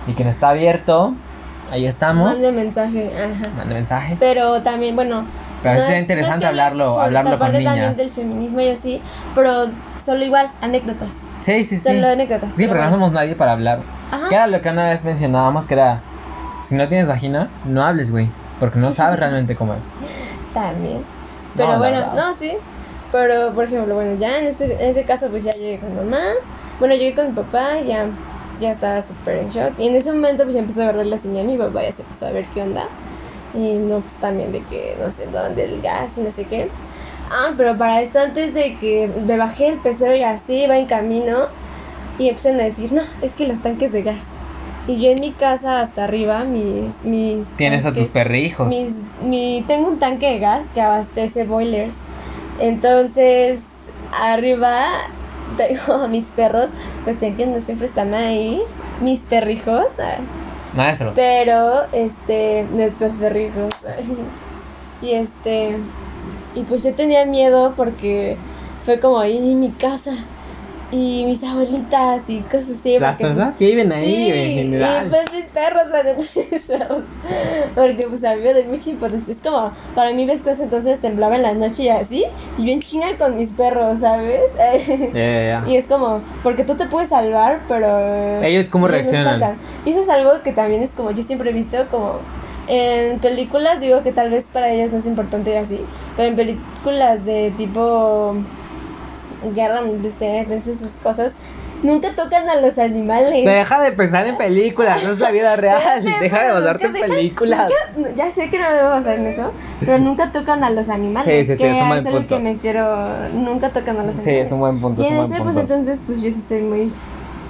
[0.07, 1.13] y quien está abierto.
[1.71, 2.31] Ahí estamos.
[2.31, 3.11] Mande mensaje.
[3.13, 3.49] Ajá.
[3.57, 4.17] Mande mensaje.
[4.19, 5.25] Pero también, bueno.
[5.63, 7.97] Pero no sería es- interesante no es que hablarlo- por hablarlo con parte también niñas.
[7.97, 9.01] del feminismo y así,
[9.35, 9.51] pero
[10.03, 11.09] solo igual, anécdotas.
[11.41, 11.83] Sí, sí, sí.
[11.83, 12.49] Solo anécdotas.
[12.53, 12.91] Sí, pero porque no bueno.
[13.05, 13.79] somos nadie para hablar.
[14.11, 14.27] Ajá.
[14.29, 16.01] Que era lo que una vez mencionábamos, que era,
[16.63, 19.89] si no tienes vagina, no hables, güey, porque no sabes realmente cómo es.
[20.53, 21.03] También.
[21.55, 22.53] Pero la bueno, no, sí.
[23.11, 26.19] Pero, por ejemplo, bueno, ya en este, en ese caso, pues ya llegué con mamá.
[26.79, 28.05] Bueno, llegué con mi papá, ya,
[28.59, 29.73] ya estaba súper en shock.
[29.79, 31.91] Y en ese momento, pues ya empezó a agarrar la señal y mi papá ya
[31.91, 32.83] se empezó a ver qué onda.
[33.53, 36.69] Y no, pues también de que no sé dónde, el gas y no sé qué.
[37.31, 40.85] Ah, pero para esto, antes de que me bajé el pecero y así iba en
[40.85, 41.47] camino,
[42.17, 44.23] y empezaron a decir, no, es que los tanques de gas.
[44.87, 47.03] Y yo en mi casa hasta arriba, mis.
[47.03, 48.67] mis Tienes a tus tanques- perrijos.
[48.67, 48.91] mis,
[49.23, 51.93] mi, tengo un tanque de gas que abastece boilers.
[52.59, 53.61] Entonces,
[54.11, 54.85] arriba
[55.57, 56.69] tengo a mis perros,
[57.03, 58.61] pues que no siempre están ahí.
[59.01, 59.85] Mis perrijos.
[60.73, 61.15] Maestros.
[61.15, 63.73] Pero, este, nuestros perrijos.
[65.01, 65.79] y este.
[66.55, 68.37] Y pues yo tenía miedo porque
[68.83, 70.11] fue como ahí mi casa.
[70.91, 72.97] Y mis abuelitas y cosas así.
[72.97, 75.05] Las pues, personas que viven ahí, Sí, en general.
[75.05, 76.17] y pues mis perros, la neta,
[76.51, 77.03] mis perros.
[77.75, 79.31] Porque pues a mí me da mucha importancia.
[79.31, 82.25] Es como, para mí ves cosas entonces temblaba en la noche y así.
[82.57, 84.41] Y bien chinga con mis perros, ¿sabes?
[85.13, 85.63] Ya, ya.
[85.67, 88.41] Y es como, porque tú te puedes salvar, pero...
[88.41, 89.57] Ellos cómo ellos reaccionan.
[89.85, 92.19] Y eso es algo que también es como, yo siempre he visto como...
[92.67, 95.81] En películas digo que tal vez para ellas no es importante y así,
[96.15, 98.35] pero en películas de tipo
[99.41, 100.15] guerra mundial,
[100.51, 101.33] esas cosas,
[101.83, 103.45] nunca tocan a los animales.
[103.45, 105.79] Deja de pensar en películas, no es la vida real.
[106.21, 107.69] Deja de basarte en películas.
[107.95, 111.47] nunca- ya sé que no debo basar en eso, pero nunca tocan a los animales.
[111.47, 112.35] Sí, sí, sí, que es un buen punto.
[112.37, 113.29] que me quiero.
[113.33, 114.45] Nunca tocan a los Sí, animales.
[114.47, 115.59] es un buen punto, Y en ese, pues punto.
[115.61, 116.93] entonces, pues yo sí soy muy,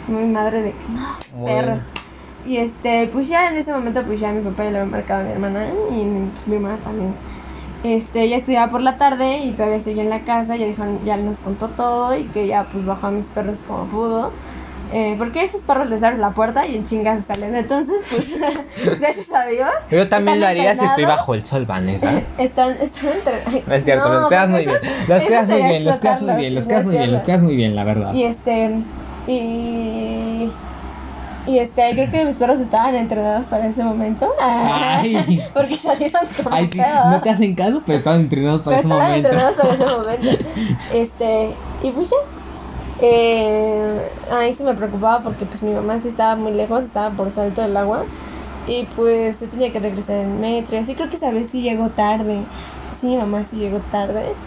[0.07, 1.81] muy madre de que no, perros.
[2.45, 5.21] Y este, pues ya en ese momento, pues ya mi papá ya le había marcado
[5.21, 7.13] a mi hermana y mi, mi hermana también.
[7.83, 11.15] Este, ella estudiaba por la tarde y todavía seguía en la casa, ya, dijo, ya
[11.15, 14.31] nos contó todo y que ya pues bajó a mis perros como pudo.
[14.91, 17.55] Eh, porque esos perros les abres la puerta y en chingas salen.
[17.55, 19.69] Entonces, pues, gracias a Dios.
[19.91, 22.23] Yo también lo haría si estoy bajo el sol, Vanessa.
[22.37, 23.61] Están, están entre...
[23.67, 24.79] No es cierto, los no, pues muy bien.
[25.07, 27.55] Los cuidas muy bien, los cuidas muy bien, los es muy bien, los cuidas muy
[27.55, 28.13] bien, la verdad.
[28.13, 28.71] Y este.
[29.27, 30.51] Y.
[31.49, 34.29] Y este, creo que mis perros estaban entrenados para ese momento.
[34.39, 35.41] Ay.
[35.53, 37.05] Porque salieron como Ay, sí, pedos.
[37.11, 39.29] no te hacen caso, pero estaban entrenados para Pero ese estaban momento.
[39.29, 40.29] entrenados para ese momento.
[40.93, 42.17] Este, y pues ya.
[43.01, 47.31] Eh, ahí se me preocupaba porque pues mi mamá sí estaba muy lejos, estaba por
[47.31, 48.05] salto del agua.
[48.67, 50.77] Y pues se tenía que regresar en metro.
[50.77, 52.47] Así creo que esa vez sí llegó tarde.
[52.91, 54.37] Sí, mi mamá sí llegó tarde.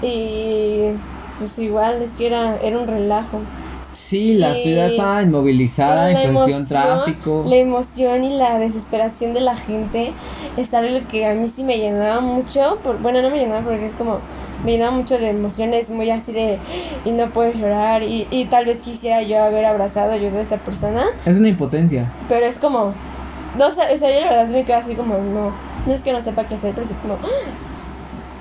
[0.00, 0.90] Y
[1.38, 3.48] pues igual es que era, era un relajo.
[3.94, 7.44] Sí, la ciudad estaba inmovilizada en cuestión emoción, tráfico.
[7.46, 10.12] La emoción y la desesperación de la gente
[10.56, 12.78] es algo que a mí sí me llenaba mucho.
[12.82, 14.20] Por, bueno, no me llenaba porque es como,
[14.64, 16.58] me llenaba mucho de emociones, muy así de,
[17.04, 20.58] y no puedes llorar, y, y tal vez quisiera yo haber abrazado yo a esa
[20.58, 22.12] persona, Es una impotencia.
[22.28, 22.94] pero es como,
[23.56, 25.52] no sé, o sea, yo la verdad me quedo así como, no,
[25.86, 27.18] no es que no sepa qué hacer, pero es como,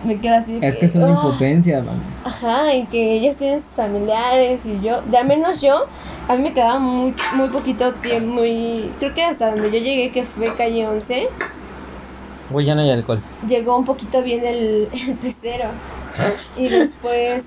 [0.07, 0.59] me quedo así.
[0.59, 1.09] de Es que es una "Ah".
[1.11, 2.01] impotencia, man.
[2.23, 5.85] Ajá, y que ellas tienen sus familiares y yo, de al menos yo,
[6.27, 10.11] a mí me quedaba muy, muy poquito tiempo, muy, creo que hasta donde yo llegué,
[10.11, 11.27] que fue calle 11,
[12.49, 13.21] Güey, ya no hay alcohol.
[13.47, 15.69] llegó un poquito bien el, el pecero.
[16.57, 17.45] Y después,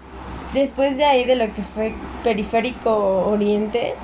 [0.55, 1.92] después de ahí de lo que fue
[2.23, 3.94] periférico oriente,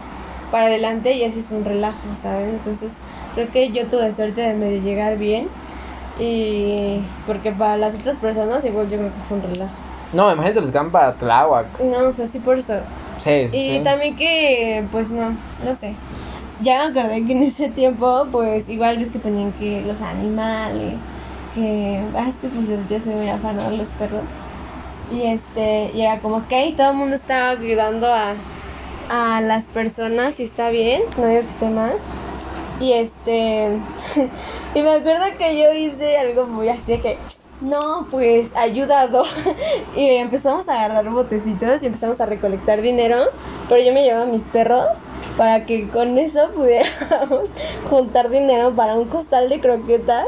[0.50, 2.50] para adelante ya sí es un relajo, ¿saben?
[2.50, 2.98] Entonces
[3.34, 5.48] creo que yo tuve suerte de medio llegar bien.
[6.18, 9.72] Y porque para las otras personas igual yo creo que fue un relajo.
[10.12, 11.80] No, imagínate los que van para Tláhuac.
[11.80, 12.74] No, o sea, sí por eso.
[13.18, 13.56] Sí, sí.
[13.56, 13.80] Y sí.
[13.84, 15.94] también que, pues no, no sé.
[16.62, 20.94] Ya me acordé que en ese tiempo, pues igual ves que ponían que los animales,
[21.54, 24.26] que, ah, es pues yo soy muy afán de los perros.
[25.10, 28.34] Y este, y era como que todo el mundo estaba ayudando a,
[29.08, 31.94] a las personas y está bien, no digo que esté mal.
[32.80, 33.70] Y este,
[34.74, 37.18] y me acuerdo que yo hice algo muy así de que,
[37.60, 39.24] no, pues ayudado.
[39.96, 43.26] y empezamos a agarrar botecitos y empezamos a recolectar dinero,
[43.68, 44.98] pero yo me llevaba mis perros
[45.38, 47.48] para que con eso pudiéramos
[47.88, 50.26] juntar dinero para un costal de croquetas.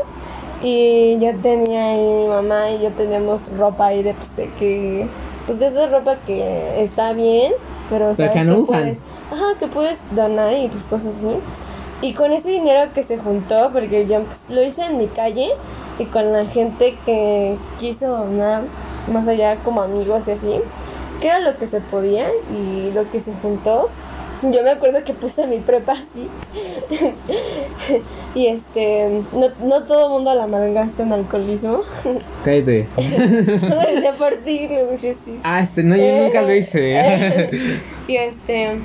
[0.61, 5.09] Y yo tenía ahí mi mamá y yo teníamos ropa ahí de, pues, de que,
[5.47, 7.53] pues de esa ropa que está bien,
[7.89, 8.83] pero, Pero sabes que no usan.
[8.83, 8.99] puedes,
[9.31, 11.29] ajá, que puedes donar y pues cosas así.
[12.01, 15.49] Y con ese dinero que se juntó, porque yo pues, lo hice en mi calle
[15.99, 18.63] y con la gente que quiso donar,
[19.13, 20.61] más allá como amigos y así,
[21.21, 23.89] que era lo que se podía y lo que se juntó.
[24.43, 26.29] Yo me acuerdo que puse mi prepa así.
[28.37, 31.81] y este, no, no todo el mundo la malgasta en alcoholismo.
[32.45, 32.87] Cállate.
[33.69, 35.41] No lo decía por ti, lo decía así.
[35.43, 37.51] ah, este, no, yo nunca lo hice.
[38.07, 38.77] y este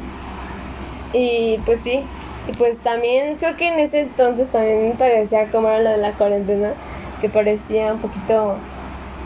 [1.14, 2.04] y pues sí
[2.48, 5.98] y pues también creo que en ese entonces también me parecía como era lo de
[5.98, 6.74] la cuarentena
[7.22, 8.56] que parecía un poquito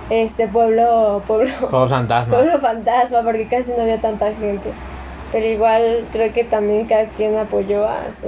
[0.10, 2.34] este pueblo pueblo Todo fantasma.
[2.36, 4.72] pueblo fantasma porque casi no había tanta gente
[5.32, 8.28] pero igual creo que también cada quien apoyó a su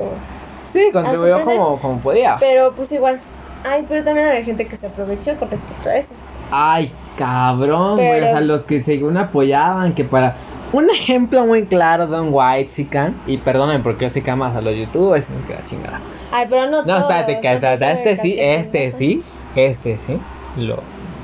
[0.69, 2.37] Sí, contribuyó como, como podía.
[2.39, 3.19] pero pues igual
[3.63, 6.13] ay pero también había gente que se aprovechó con respecto a eso
[6.51, 8.09] Ay, cabrón, güey.
[8.09, 10.35] Pero- O sea, los que según apoyaban, que para.
[10.71, 13.15] Un ejemplo muy claro de un white sican.
[13.25, 15.27] Y perdónenme porque yo sé más a los youtubers.
[15.29, 15.99] y me queda chingada.
[16.31, 19.23] ay pero no No, espérate, que este sí, este sí,
[19.55, 20.19] este sí.
[20.57, 20.81] Lo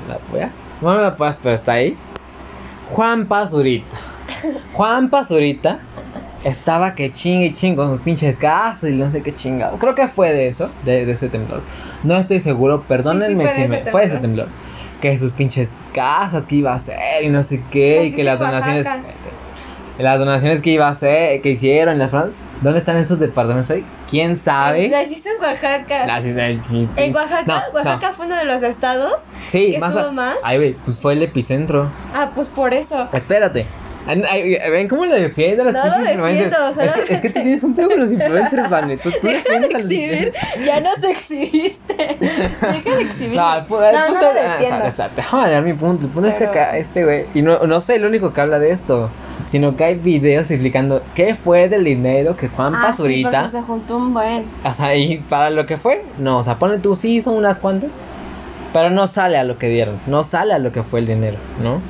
[0.08, 0.50] la apoya.
[0.80, 1.96] No me lo apoyas, pero está ahí.
[2.90, 3.96] Juan Pazurita.
[4.72, 5.78] Juan Pazurita
[6.44, 9.78] estaba que chingue y chingue con sus pinches casas y no sé qué chingado.
[9.78, 11.62] Creo que fue de eso, de, de ese temblor.
[12.02, 13.82] No estoy seguro, perdónenme fue si me.
[13.90, 14.46] Fue de ese temblor.
[14.46, 14.48] temblor.
[15.00, 17.96] Que sus pinches casas que iba a hacer y no sé qué.
[17.98, 18.86] Pues y que las donaciones.
[18.86, 19.25] Oaxaca.
[19.98, 22.10] Las donaciones que iba a hacer, que hicieron, las
[22.62, 23.84] ¿Dónde están esos departamentos hoy?
[24.10, 24.88] ¿Quién sabe?
[24.88, 26.06] La hiciste en Oaxaca.
[26.06, 28.14] Las- En Oaxaca, No, Oaxaca no.
[28.14, 29.12] fue uno de los estados.
[29.48, 30.36] Sí, ¿que más, a- más?
[30.42, 31.90] Ay, güey, pues fue el epicentro.
[32.14, 33.08] Ah, pues por eso.
[33.12, 33.66] Espérate.
[34.06, 36.50] ¿Ven cómo lo defiende a los No pinches influencers?
[36.50, 38.96] defiendo, Es que, es que tú tienes un pedo con los influencers, Vane.
[38.98, 40.32] Tú, tú Deja de defiendes a los exhibir.
[40.64, 42.16] Ya nos exhibiste.
[42.20, 43.36] Deja de exhibir.
[43.36, 46.06] No, el, el no, punto no lo es- ah, déjame dar mi punto.
[46.06, 48.40] El punto es que Pero- acá este güey, y no, no soy el único que
[48.40, 49.10] habla de esto,
[49.50, 53.58] sino que hay videos explicando qué fue del dinero que Juan Ah, sí, Pazurita, porque
[53.58, 54.44] se juntó un buen.
[54.64, 57.58] o sea, y para lo que fue, no, o sea, pone tú, sí hizo unas
[57.58, 57.90] cuantas,
[58.76, 61.38] pero no sale a lo que dieron, no sale a lo que fue el dinero,
[61.62, 61.80] ¿no?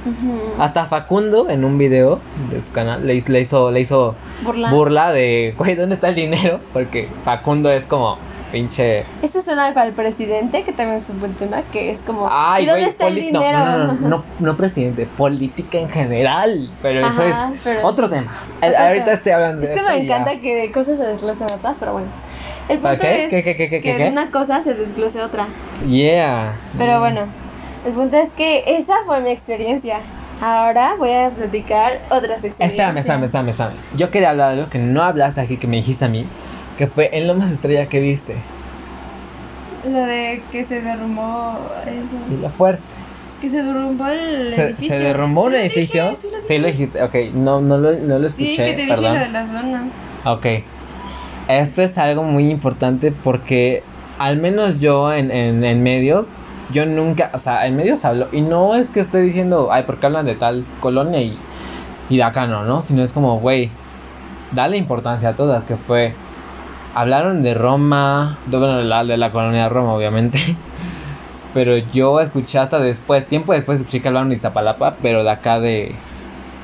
[0.63, 2.21] Hasta Facundo en un video
[2.53, 4.71] de su canal le, hizo- le hizo le hizo Burla.
[4.71, 6.61] burla de, güey, ¿dónde está el dinero?
[6.73, 8.19] Porque Facundo es como
[8.53, 12.29] pinche Esto suena para el presidente, que también es un buen tema, que es como,
[12.31, 13.59] Ay, ¿y dónde está el dinero?
[13.59, 18.33] No, no, no, no, no, presidente, política en general, pero eso es pero- otro tema.
[18.63, 19.17] Otro ahorita tema.
[19.17, 20.15] estoy hablando de Es que esto me ya.
[20.19, 22.07] encanta que de cosas se desglosen otras, pero bueno.
[22.69, 23.25] El ¿Para punto qué?
[23.25, 25.47] es ¿Qué, qué, qué, qué, que de una cosa se desglose otra.
[25.89, 26.55] Yeah.
[26.77, 27.23] Pero bueno,
[27.87, 30.01] el punto es que esa fue mi experiencia.
[30.41, 32.71] Ahora voy a platicar otras experiencias.
[32.73, 33.75] Espérame, espérame, espérame, espérame.
[33.97, 36.27] Yo quería hablar de algo que no hablaste aquí, que me dijiste a mí,
[36.77, 38.35] que fue en lo más estrella que viste.
[39.89, 42.17] Lo de que se derrumbó eso.
[42.37, 42.83] Y lo fuerte.
[43.41, 44.97] Que se derrumbó el Se, edificio.
[44.97, 46.11] se derrumbó un edificio.
[46.11, 46.79] dije, sí lo Sí lo dije.
[46.79, 47.03] dijiste.
[47.03, 48.51] Ok, no, no, lo, no lo escuché.
[48.51, 49.15] Sí, que te dije perdón.
[49.15, 49.85] lo de las donas.
[50.25, 50.47] Ok.
[51.49, 53.83] Esto es algo muy importante porque
[54.19, 56.27] al menos yo en, en, en medios,
[56.73, 60.07] yo nunca, o sea, en medios hablo, y no es que estoy diciendo, ay, porque
[60.07, 61.37] hablan de tal colonia y,
[62.09, 62.83] y de acá no, ¿no?
[62.83, 63.71] Sino es como, güey,
[64.53, 66.15] dale importancia a todas, que fue,
[66.95, 70.39] hablaron de Roma, de, bueno, de la, de la colonia Roma, obviamente,
[71.55, 75.59] Pero yo escuché hasta después, tiempo después escuché que hablaron de Iztapalapa, pero de acá
[75.59, 75.95] de,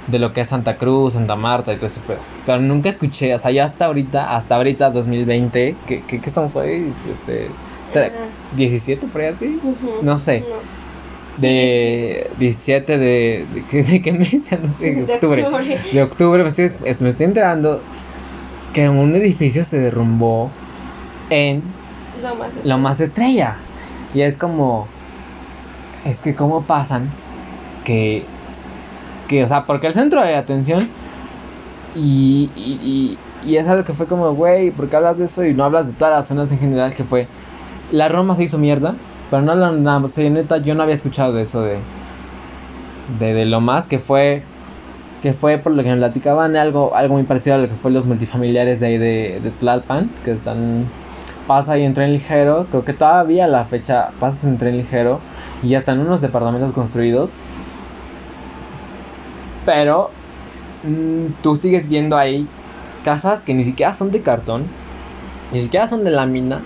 [0.09, 2.01] de lo que es Santa Cruz, Santa Marta y todo eso.
[2.07, 6.27] Pero, pero nunca escuché, o sea, ya hasta ahorita, hasta ahorita 2020, ¿qué, qué, qué
[6.29, 6.93] estamos ahí?
[7.11, 7.49] Este,
[7.95, 8.17] tre- Ajá.
[8.57, 9.61] 17 por ahí así,
[10.03, 10.41] no sé.
[10.41, 10.57] No.
[11.41, 14.33] De 17 de, de, ¿qué- de qué mes?
[14.63, 15.43] No sé, de octubre.
[15.45, 15.79] octubre.
[15.93, 17.81] De octubre, me estoy, es- me estoy enterando
[18.75, 20.51] que un edificio se derrumbó
[21.31, 21.63] en
[22.23, 23.57] Lo más lo más estrella.
[24.15, 24.89] Y es como.
[26.05, 27.09] Es que, ¿cómo pasan?
[27.85, 28.27] Que.
[29.33, 30.91] Que, o sea, porque el centro de atención.
[31.95, 32.51] Y.
[32.55, 33.19] Y, y,
[33.49, 35.43] y es algo que fue como, güey, ¿por qué hablas de eso?
[35.43, 36.95] Y no hablas de todas las zonas en general.
[36.95, 37.27] Que fue.
[37.91, 38.95] La Roma se hizo mierda.
[39.31, 40.19] Pero no hablan nada más.
[40.19, 41.79] Oye, neta, yo no había escuchado de eso de.
[43.19, 44.43] De, lo más que fue.
[45.23, 47.91] Que fue por lo que me platicaban algo, algo muy parecido a lo que fue
[47.91, 50.11] los multifamiliares de ahí de, Tlalpan.
[50.27, 50.89] Que están
[51.47, 55.21] pasa ahí en tren ligero, creo que todavía la fecha pasas en tren ligero
[55.63, 57.33] y ya están unos departamentos construidos.
[59.65, 60.11] Pero
[60.85, 62.49] mm, tú sigues viendo ahí
[63.05, 64.67] casas que ni siquiera son de cartón,
[65.53, 66.63] ni siquiera son de lámina,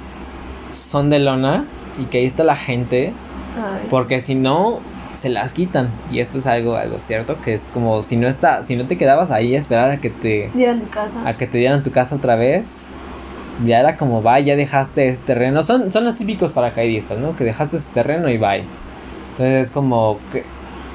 [0.73, 1.65] son de lona
[1.99, 3.13] y que ahí está la gente,
[3.57, 4.81] Ay, porque si no
[5.15, 8.63] se las quitan y esto es algo algo cierto que es como si no está
[8.65, 11.27] si no te quedabas ahí a esperar a que te dieron tu casa.
[11.27, 12.83] a que te dieran tu casa otra vez.
[13.65, 15.63] Ya era como, va, ya dejaste este terreno.
[15.63, 17.35] Son, son los típicos paracaidistas, ¿no?
[17.35, 18.65] Que dejaste ese terreno y bye.
[19.31, 20.45] Entonces es como, que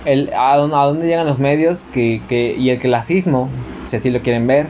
[0.06, 3.50] el, a, dónde, a dónde llegan los medios que, que, y el clasismo,
[3.86, 4.68] si así lo quieren ver.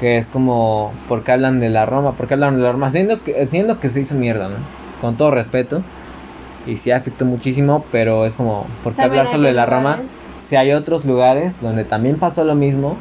[0.00, 2.12] Que es como, ¿por qué hablan de la Roma?
[2.12, 2.86] ¿Por qué hablan de la Roma?
[2.86, 4.56] Entiendo que, entiendo que se hizo mierda, ¿no?
[5.00, 5.82] Con todo respeto.
[6.66, 9.98] Y sí afectó muchísimo, pero es como, ¿por qué hablar solo de la Roma?
[10.38, 12.96] Si hay otros lugares donde también pasó lo mismo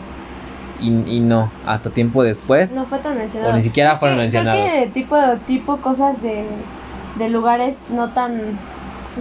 [0.81, 2.71] y, y no, hasta tiempo después.
[2.71, 3.53] No fue tan mencionado.
[3.53, 4.71] O ni siquiera fueron Creo que- mencionados.
[4.71, 5.15] Creo que tipo,
[5.45, 6.45] tipo cosas de,
[7.17, 8.57] de lugares no tan,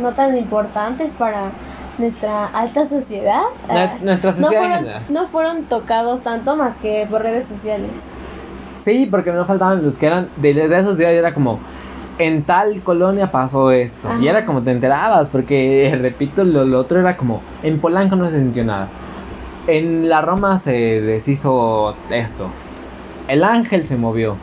[0.01, 1.51] no tan importantes para
[1.99, 3.43] nuestra alta sociedad.
[3.69, 5.03] Ah, nuestra no sociedad en fueron, general.
[5.09, 7.91] no fueron tocados tanto más que por redes sociales.
[8.83, 11.59] Sí, porque no faltaban los que eran de, de esa sociedad y era como
[12.19, 14.09] en tal colonia pasó esto.
[14.21, 18.31] Y era como te enterabas, porque repito, lo, lo otro era como en Polanco no
[18.31, 18.89] se sintió nada.
[19.67, 22.49] En la Roma se deshizo esto.
[23.29, 24.37] El ángel se movió.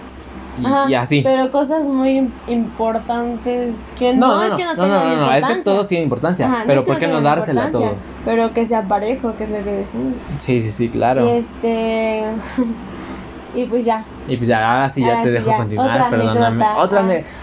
[0.61, 1.21] Y, Ajá, y así.
[1.23, 5.21] Pero cosas muy importantes que no, no, no, es que no, no, tengan no, no,
[5.21, 5.55] no, es importancia.
[5.55, 6.45] que todos tienen importancia.
[6.45, 7.81] Ajá, pero es ¿por qué no dársela a todo?
[7.83, 10.13] importancia, Pero que sea parejo, que es lo que decimos.
[10.39, 11.25] Sí, sí, sí, claro.
[11.25, 12.23] Y este.
[13.55, 14.05] y pues ya.
[14.27, 15.57] Y pues ya, ahora sí ya te sí, dejo ya.
[15.57, 16.65] continuar, Otra perdóname.
[16.65, 16.77] anécdota.
[16.81, 16.99] Otra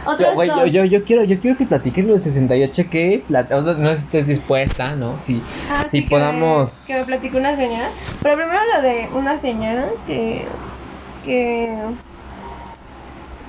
[0.06, 3.24] Ah, yo, güey, yo, yo, yo quiero, yo quiero que platiques lo de 68 que
[3.28, 5.18] plat- o sea, no sé si estés dispuesta, ¿no?
[5.18, 6.84] Si, Ah, si sí, que podamos.
[6.88, 7.90] Me, que me platicó una señora.
[8.22, 10.46] Pero primero lo de una señora que.
[11.24, 11.76] que.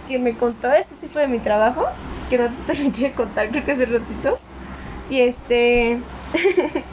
[0.07, 1.85] Que me contó, este sí fue de mi trabajo.
[2.29, 4.37] Que no te de contar, creo que hace ratito.
[5.09, 5.99] Y este.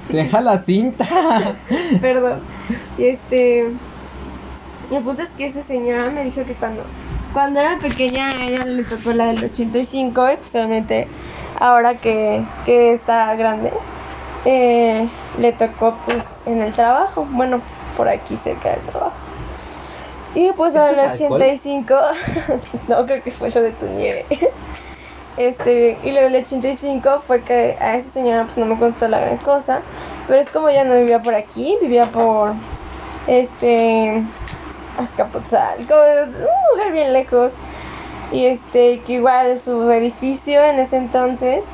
[0.08, 1.06] Deja la cinta.
[2.00, 2.40] Perdón.
[2.96, 3.70] Y este.
[4.90, 6.82] Y el punto es que esa señora me dijo que cuando,
[7.32, 11.06] cuando era pequeña a ella le tocó la del 85 y pues obviamente
[11.60, 13.70] ahora que, que está grande
[14.44, 17.60] eh, le tocó pues en el trabajo, bueno,
[17.96, 19.27] por aquí cerca del trabajo.
[20.34, 21.42] Y pues ¿Esto en el es alcohol?
[21.42, 21.94] 85,
[22.88, 24.24] no creo que fue lo de tu nieve.
[25.38, 29.20] Este, y lo del 85 fue que a esa señora pues no me contó la
[29.20, 29.82] gran cosa,
[30.26, 32.54] pero es como ella no vivía por aquí, vivía por
[33.28, 34.20] este
[34.98, 36.32] Azcapotzalco, un
[36.72, 37.52] lugar bien lejos.
[38.32, 41.68] Y este, que igual su edificio en ese entonces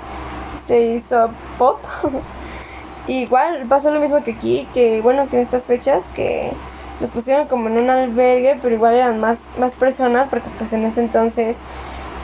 [0.57, 1.81] se hizo pop.
[3.07, 6.53] igual pasó lo mismo que aquí, que bueno, que en estas fechas que
[7.01, 10.85] los pusieron como en un albergue, pero igual eran más, más personas, porque pues en
[10.85, 11.59] ese entonces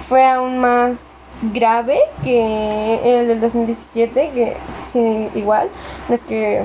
[0.09, 0.99] fue aún más
[1.53, 4.57] grave que el del 2017, que
[4.89, 5.69] sí, igual,
[6.09, 6.63] no es que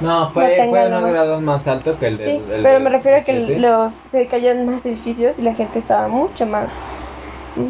[0.00, 1.12] No, No fue, nada unos más.
[1.12, 2.30] grados más alto que el del.
[2.30, 3.58] Sí, el pero del me refiero a que 17.
[3.60, 6.68] los se cayeron más edificios y la gente estaba mucho más.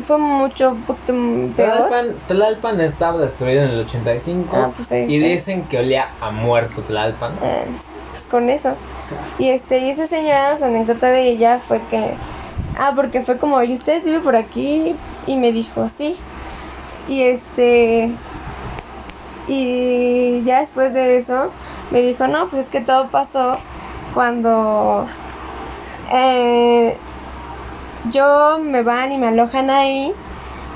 [0.05, 1.53] Fue mucho peor.
[1.55, 6.83] Tlalpan, Tlalpan estaba destruido en el 85 Ah, pues y dicen que olía a muerto
[6.83, 7.33] Tlalpan.
[7.43, 7.65] Eh,
[8.17, 8.75] pues con eso.
[9.39, 12.15] Y este, y esa señora, su anécdota de ella fue que.
[12.79, 14.97] Ah, porque fue como, ¿y usted vive por aquí?
[15.27, 16.19] Y me dijo, sí.
[17.09, 18.11] Y este.
[19.49, 21.51] Y ya después de eso,
[21.91, 23.59] me dijo, no, pues es que todo pasó
[24.15, 25.07] cuando.
[26.13, 26.97] eh,
[28.11, 30.13] yo me van y me alojan ahí.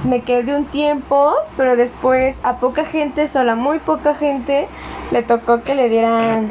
[0.05, 4.67] Me quedé un tiempo, pero después a poca gente, solo a muy poca gente,
[5.11, 6.51] le tocó que le dieran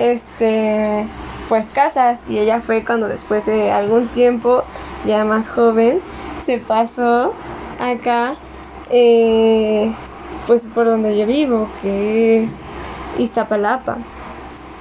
[0.00, 1.06] este
[1.48, 4.64] pues casas y ella fue cuando después de algún tiempo
[5.06, 6.00] ya más joven
[6.44, 7.32] se pasó
[7.80, 8.34] acá
[8.90, 9.92] eh,
[10.46, 12.56] pues por donde yo vivo, que es
[13.18, 13.98] Iztapalapa.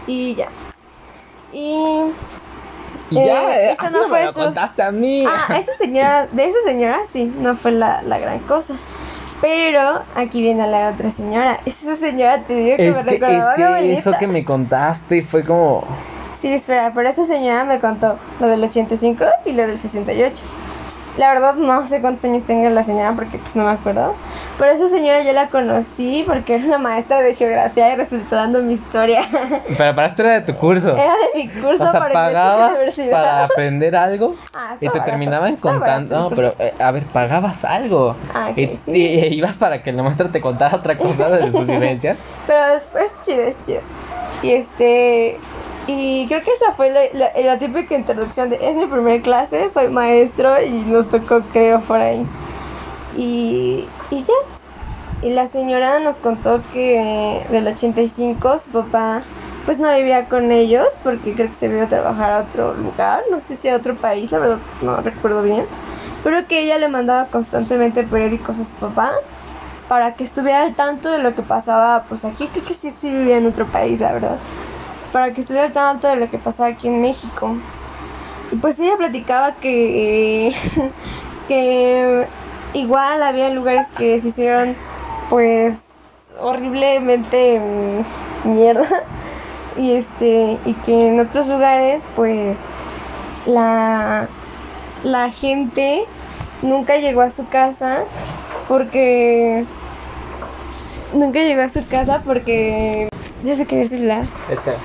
[0.07, 0.47] Y ya.
[1.51, 2.13] Y
[3.09, 5.26] Y ya, Eh, eh, así no no fue me lo su- contaste a mí.
[5.28, 8.76] Ah, esa señora, de esa señora sí, no fue la, la gran cosa.
[9.46, 11.60] Pero aquí viene la otra señora.
[11.68, 14.18] Esa señora te digo que es me que, recordaba es a mi que eso abuelita.
[14.18, 15.84] que me contaste fue como...
[16.41, 20.43] Sí, espera, pero esa señora me contó lo del 85 y lo del 68.
[21.18, 24.16] La verdad no sé cuántos años tenga la señora porque pues no me acuerdo.
[24.58, 28.62] Pero esa señora yo la conocí porque era una maestra de geografía y resultó dando
[28.64, 29.22] mi historia.
[29.78, 30.95] Pero para esto era de tu curso.
[30.95, 33.12] era de mi curso o sea, para pagabas universidad.
[33.12, 36.18] para aprender algo Ah, y te barato, terminaban contando.
[36.18, 38.16] No, pero eh, a ver, pagabas algo.
[38.34, 38.91] Ah, ok, y, sí.
[38.93, 42.18] y- y ibas para que la maestra te contara otra cosa de sus vivencias.
[42.47, 43.82] Pero es, es chido, es chido.
[44.41, 45.38] Y este.
[45.88, 49.70] Y creo que esa fue la, la- la típica introducción de es mi primer clase,
[49.70, 52.26] soy maestro y nos tocó, creo, por ahí.
[53.16, 54.34] Y, y ya.
[55.22, 59.24] Y la señora nos contó que del 85 su papá
[59.66, 63.24] pues no vivía con ellos porque creo que se vio a trabajar a otro lugar,
[63.32, 65.66] no sé si a otro país, la verdad no recuerdo bien.
[66.24, 69.11] Pero que ella le mandaba constantemente periódicos a su papá
[69.88, 73.09] para que estuviera al tanto de lo que pasaba, pues aquí creo que sí, sí
[73.09, 74.38] vivía en otro país, la verdad,
[75.11, 77.55] para que estuviera al tanto de lo que pasaba aquí en México.
[78.51, 80.53] Y pues ella platicaba que,
[81.47, 82.28] que
[82.76, 84.76] igual había lugares que se hicieron
[85.30, 85.76] pues
[86.40, 88.88] horriblemente mm, mierda
[89.78, 92.58] y este y que en otros lugares pues
[93.48, 94.28] la
[95.04, 96.04] la gente
[96.62, 98.04] nunca llegó a su casa
[98.68, 99.64] porque
[101.14, 103.10] nunca llegó a su casa porque
[103.44, 104.24] ya se cayó el celular.
[104.50, 104.78] Espera,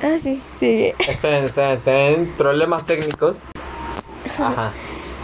[0.00, 0.92] Ah, sí, sí.
[1.08, 2.26] esperen, esperen, esperen.
[2.36, 3.38] Problemas técnicos.
[4.38, 4.72] Ajá.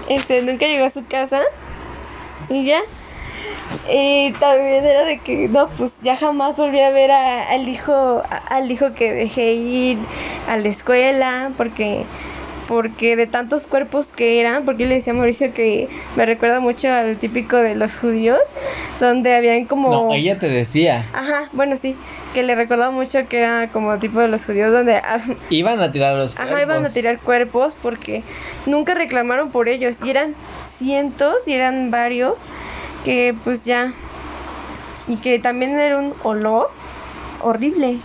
[0.09, 1.43] Este, nunca llegó a su casa
[2.49, 2.81] y ya.
[3.89, 8.23] Y también era de que, no, pues ya jamás volví a ver a- al hijo,
[8.49, 9.99] al hijo que dejé ir
[10.49, 12.05] a la escuela, porque,
[12.69, 16.61] porque de tantos cuerpos que eran, porque yo le decía a Mauricio que me recuerda
[16.61, 18.41] mucho al típico de los judíos,
[19.01, 19.91] donde habían como...
[19.91, 21.07] No, ella te decía.
[21.13, 21.97] Ajá, bueno, sí,
[22.33, 25.93] que le recordaba mucho que era como tipo de los judíos, donde ah, Iban a
[25.93, 26.95] tirar los Ajá, iban a cuerpos.
[26.95, 28.23] tirar cuerpos porque
[28.67, 29.97] nunca reclamaron por ellos.
[30.03, 30.35] Y eran
[30.79, 32.41] cientos y eran varios
[33.05, 33.93] que pues ya...
[35.07, 36.71] Y que también era un olor
[37.43, 37.99] horrible.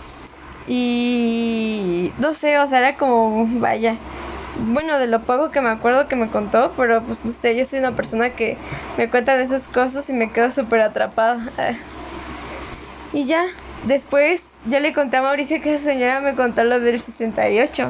[0.68, 3.96] Y no sé, o sea, era como, vaya.
[4.66, 7.64] Bueno, de lo poco que me acuerdo que me contó, pero pues no sé, yo
[7.64, 8.56] soy una persona que
[8.98, 11.40] me cuentan esas cosas y me quedo súper atrapada.
[13.12, 13.44] Y ya,
[13.86, 17.88] después yo le conté a Mauricio que esa señora me contó lo del 68.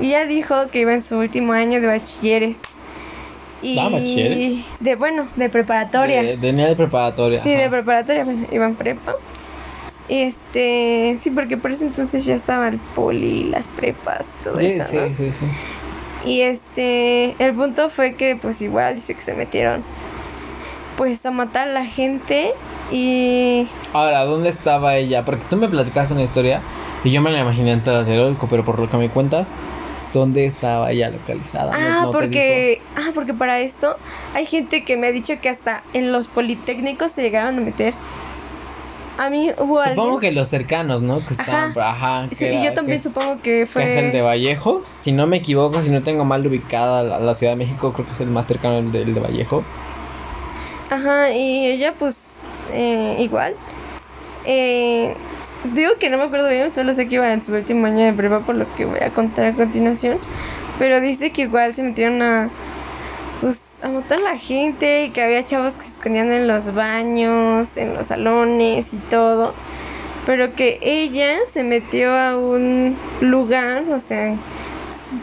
[0.00, 2.58] Y ella dijo que iba en su último año de bachilleres.
[3.62, 4.64] Y Ah, ¿bachilleres?
[4.80, 6.22] de bueno, de preparatoria.
[6.24, 7.40] De, venía de preparatoria.
[7.44, 7.62] Sí, ajá.
[7.62, 9.14] de preparatoria, bueno, iba en prepa.
[10.08, 14.84] Este, sí, porque por ese entonces ya estaba el poli, las prepas todo Sí, eso,
[14.84, 15.14] sí, ¿no?
[15.14, 15.46] sí, sí.
[16.24, 19.82] Y este, el punto fue que pues igual dice que se metieron
[20.96, 22.52] pues a matar a la gente
[22.92, 25.24] y Ahora, ¿dónde estaba ella?
[25.24, 26.60] Porque tú me platicaste una historia
[27.04, 29.50] y yo me la imaginé en Tlatelolco, pero por lo que me cuentas,
[30.12, 31.72] ¿dónde estaba ella localizada?
[31.74, 33.96] Ah, no porque ah, porque para esto
[34.34, 37.94] hay gente que me ha dicho que hasta en los politécnicos se llegaron a meter.
[39.20, 39.84] A mí hubo.
[39.84, 41.18] Supongo alguien que los cercanos, ¿no?
[41.26, 42.26] Que estaban, ajá.
[42.30, 44.82] que Sí, era- y yo también supongo que que fue es el de Vallejo.
[45.02, 48.06] Si no me equivoco, si no tengo mal ubicada la, la Ciudad de México, creo
[48.06, 49.62] que es el más cercano el de, el de Vallejo.
[50.88, 52.34] Ajá, y ella pues
[52.72, 53.56] eh, igual.
[54.46, 55.14] Eh,
[55.74, 58.14] digo que no me acuerdo bien, solo sé que iba en su último año de
[58.14, 60.16] prueba por lo que voy a contar a continuación.
[60.78, 62.48] Pero dice que igual se metieron a
[63.82, 67.94] a matar la gente y que había chavos que se escondían en los baños, en
[67.94, 69.54] los salones y todo.
[70.26, 74.36] Pero que ella se metió a un lugar, o sea,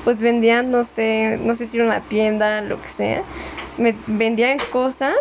[0.04, 3.24] pues vendían, no sé, no sé si era una tienda, lo que sea,
[4.08, 5.16] vendían cosas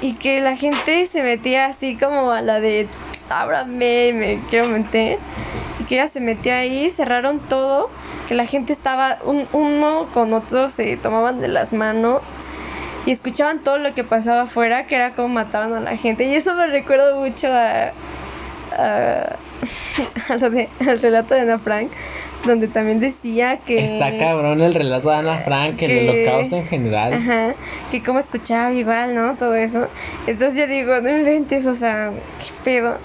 [0.00, 2.88] y que la gente se metía así como a la de
[3.28, 5.18] ábrame, me quiero meter
[5.80, 7.90] y que ella se metió ahí, cerraron todo,
[8.28, 12.22] que la gente estaba un, uno con otro se tomaban de las manos
[13.06, 16.34] y escuchaban todo lo que pasaba afuera, que era como mataban a la gente y
[16.34, 17.92] eso me recuerda mucho a,
[18.76, 19.36] a,
[20.28, 21.90] a lo de, al relato de Ana Frank
[22.44, 26.66] donde también decía que Está cabrón el relato de Ana Frank, el que- holocausto en
[26.66, 27.12] general.
[27.12, 27.54] Ajá,
[27.92, 29.36] que como escuchaba igual, ¿no?
[29.36, 29.86] Todo eso.
[30.26, 32.98] Entonces yo digo, no inventes, o sea, qué pedo.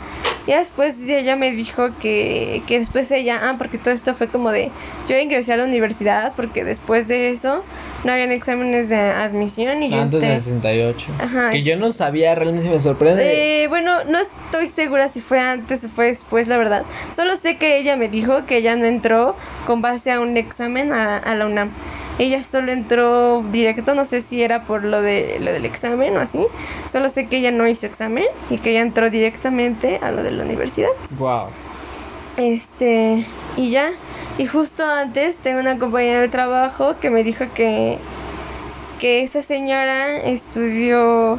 [0.47, 4.51] Y después ella me dijo que, que después ella, ah, porque todo esto fue como
[4.51, 4.71] de,
[5.09, 7.63] yo ingresé a la universidad porque después de eso
[8.05, 10.35] no habían exámenes de admisión y yo Antes entré.
[10.35, 11.07] del 68.
[11.19, 11.49] Ajá.
[11.49, 13.63] Que yo no sabía, realmente me sorprende.
[13.63, 16.83] Eh, bueno, no estoy segura si fue antes o fue después, la verdad.
[17.13, 19.35] Solo sé que ella me dijo que ella no entró
[19.65, 21.71] con base a un examen a, a la UNAM.
[22.19, 26.19] Ella solo entró directo, no sé si era por lo, de, lo del examen o
[26.19, 26.39] así.
[26.91, 30.31] Solo sé que ella no hizo examen y que ella entró directamente a lo de
[30.31, 30.89] la universidad.
[31.19, 31.49] Wow.
[32.37, 33.91] Este, y ya.
[34.37, 37.99] Y justo antes tengo una compañera de trabajo que me dijo que,
[38.99, 41.37] que esa señora estudió,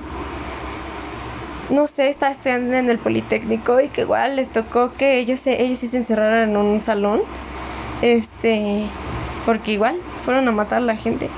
[1.71, 5.61] no sé, estaba estudiando en el Politécnico y que igual les tocó que ellos se,
[5.61, 7.23] ellos sí se encerraran en un salón.
[8.01, 8.85] Este,
[9.45, 11.29] porque igual fueron a matar a la gente.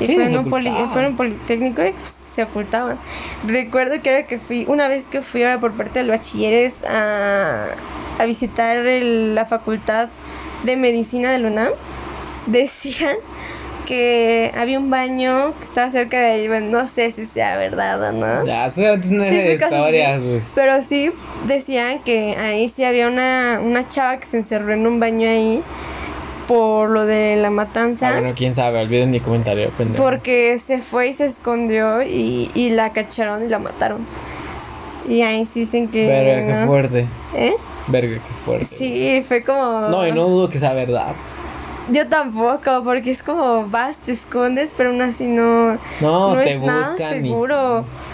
[0.00, 0.90] Y Sí, fue se en, un poli- ocultaban.
[0.90, 2.98] fue en un Politécnico y pues, se ocultaban.
[3.46, 7.66] Recuerdo que ahora que fui, una vez que fui ahora por parte del bachilleres a,
[8.18, 10.08] a visitar el- la facultad
[10.64, 11.72] de medicina de UNAM,
[12.46, 13.16] decían
[13.86, 18.00] que había un baño que estaba cerca de ahí, bueno, no sé si sea verdad
[18.08, 18.46] o no.
[18.46, 20.28] Ya, eso es Sí, de historias, sí.
[20.30, 20.52] pues.
[20.54, 21.10] Pero sí
[21.46, 25.62] decían que ahí sí había una, una chava que se encerró en un baño ahí
[26.50, 28.08] por lo de la matanza.
[28.08, 30.02] Ah, bueno, quién sabe, olviden mi comentario, pendejo.
[30.02, 34.04] Porque se fue y se escondió y, y la cacharon y la mataron.
[35.08, 36.08] Y ahí sí dicen que.
[36.08, 37.06] Verga, qué fuerte.
[37.36, 37.54] ¿Eh?
[37.86, 38.64] Verga, qué fuerte.
[38.64, 39.90] Sí, fue como.
[39.90, 41.12] No, y no dudo que sea verdad.
[41.92, 45.78] Yo tampoco, porque es como vas, te escondes, pero aún así no.
[46.00, 47.84] No, te es nada buscan y- seguro.
[47.86, 48.09] Y.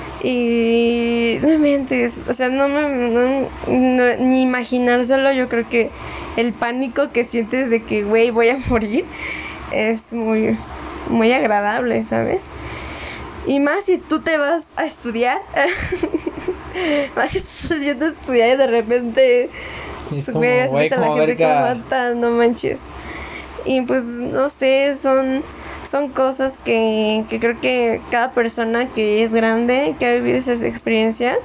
[1.42, 2.14] No mientes.
[2.28, 2.82] O sea, no me.
[2.88, 5.90] no- no- ni imaginárselo, yo creo que
[6.36, 9.04] el pánico que sientes de que, güey, voy a morir
[9.72, 10.56] es muy.
[11.08, 12.42] Muy agradable, ¿sabes?
[13.46, 15.38] Y más si tú te vas a estudiar.
[17.16, 19.50] más si tú estás yendo a estudiar y de repente.
[20.16, 21.06] Es como, Güey, a la
[21.36, 22.78] que mata, no manches.
[23.64, 25.42] Y pues, no sé, son,
[25.96, 30.60] son cosas que, que creo que cada persona que es grande, que ha vivido esas
[30.60, 31.38] experiencias,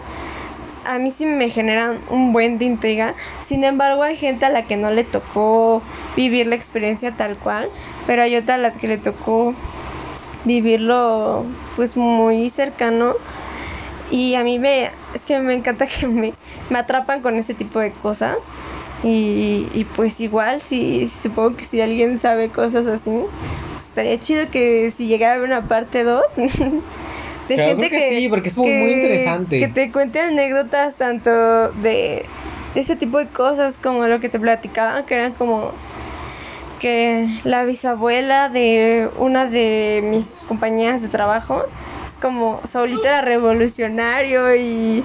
[0.83, 3.13] a mí sí me generan un buen de intriga.
[3.47, 5.81] Sin embargo, hay gente a la que no le tocó
[6.17, 7.69] vivir la experiencia tal cual,
[8.07, 9.53] pero hay otra a la que le tocó
[10.43, 11.45] vivirlo
[11.77, 13.13] pues muy cercano.
[14.09, 16.33] Y a mí me, es que me encanta que me,
[16.69, 18.39] me atrapan con ese tipo de cosas.
[19.01, 23.11] Y, y pues igual, si supongo que si alguien sabe cosas así,
[23.91, 28.19] estaría chido que si llegara a haber una parte 2 de Claro, gente creo que
[28.21, 29.59] sí, porque es muy- muy interesante.
[29.59, 31.29] Que te cuente anécdotas tanto
[31.73, 32.25] de,
[32.73, 35.71] de ese tipo de cosas como lo que te platicaba, que eran como
[36.79, 41.65] que la bisabuela de una de mis compañeras de trabajo
[42.05, 45.03] es como Saulito era revolucionario y,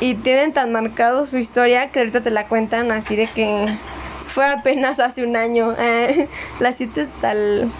[0.00, 3.66] y tienen tan marcado su historia que ahorita te la cuentan así de que
[4.26, 5.74] fue apenas hace un año.
[5.78, 7.70] eh, la cita tal,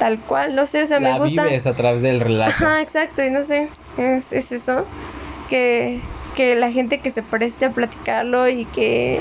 [0.00, 1.44] tal cual, no sé, o sea, La me gusta.
[1.44, 2.50] vives a través del relato.
[2.50, 4.84] Ajá, exacto, y no sé, es, es eso,
[5.48, 6.00] que,
[6.34, 9.20] que la gente que se preste a platicarlo y que,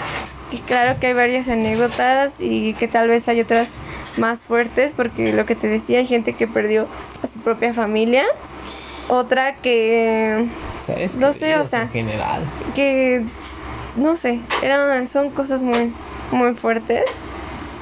[0.49, 3.69] que claro que hay varias anécdotas y que tal vez hay otras
[4.17, 6.87] más fuertes, porque lo que te decía, hay gente que perdió
[7.21, 8.23] a su propia familia,
[9.09, 10.47] otra que,
[10.85, 11.15] ¿Sabes?
[11.17, 12.45] no sé, o sea, En general.
[12.73, 13.23] que,
[13.97, 15.93] no sé, eran, son cosas muy,
[16.31, 17.03] muy fuertes,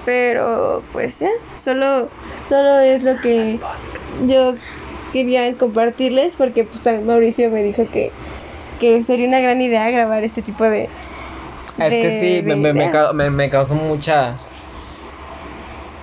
[0.06, 1.30] pero pues ya,
[1.64, 2.10] solo,
[2.50, 3.60] solo es lo que
[4.26, 4.54] yo
[5.14, 8.12] quería compartirles porque pues también Mauricio me dijo que,
[8.80, 10.90] que sería una gran idea grabar este tipo de...
[11.78, 12.74] Es que sí, me, me,
[13.14, 14.36] me- me causó mucha...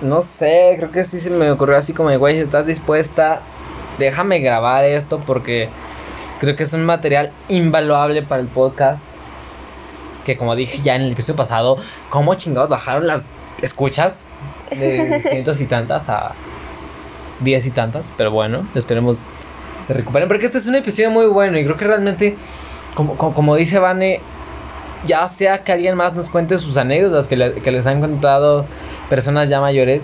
[0.01, 3.41] No sé, creo que sí se me ocurrió así como de, güey, si estás dispuesta,
[3.97, 5.69] déjame grabar esto porque
[6.39, 9.03] creo que es un material invaluable para el podcast.
[10.25, 11.77] Que como dije ya en el episodio pasado,
[12.09, 13.23] ¿cómo chingados bajaron las
[13.61, 14.24] escuchas?
[14.71, 16.33] De cientos y tantas a
[17.39, 19.17] diez y tantas, pero bueno, esperemos
[19.85, 20.27] se recuperen.
[20.27, 22.35] Porque este es un episodio muy bueno y creo que realmente,
[22.95, 24.21] como, como, dice Vane,
[25.05, 28.65] ya sea que alguien más nos cuente sus anécdotas que, le- que les han contado
[29.09, 30.03] personas ya mayores,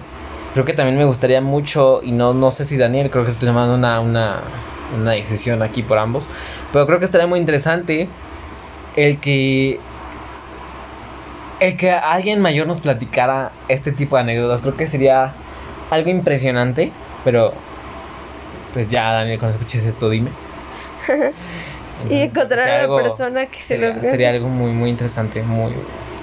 [0.53, 3.47] creo que también me gustaría mucho, y no, no sé si Daniel, creo que estoy
[3.47, 4.41] tomando una, una,
[4.99, 6.25] una decisión aquí por ambos,
[6.71, 8.09] pero creo que estaría muy interesante
[8.95, 9.79] el que
[11.61, 15.31] el que alguien mayor nos platicara este tipo de anécdotas, creo que sería
[15.91, 16.91] algo impresionante,
[17.23, 17.53] pero
[18.73, 20.31] pues ya Daniel, cuando escuches esto, dime.
[22.09, 24.09] y encontrar a la persona que se sería, cuente.
[24.11, 25.71] sería algo muy muy interesante, muy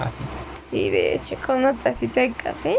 [0.01, 0.25] así.
[0.57, 2.79] Sí, de hecho, con una tacita de café.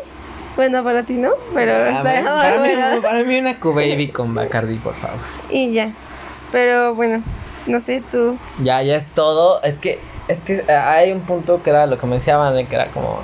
[0.55, 2.60] Bueno, para ti no, pero Ah, está bueno, para,
[2.95, 5.20] mí, para mí una Q-Baby con Bacardi, por favor.
[5.49, 5.91] Y ya.
[6.51, 7.24] Pero bueno,
[7.68, 8.38] no sé tú.
[8.64, 9.62] Ya, ya es todo.
[9.64, 9.99] Es que
[10.30, 13.19] Es que eh, hay un punto que era lo que me decían, que era como...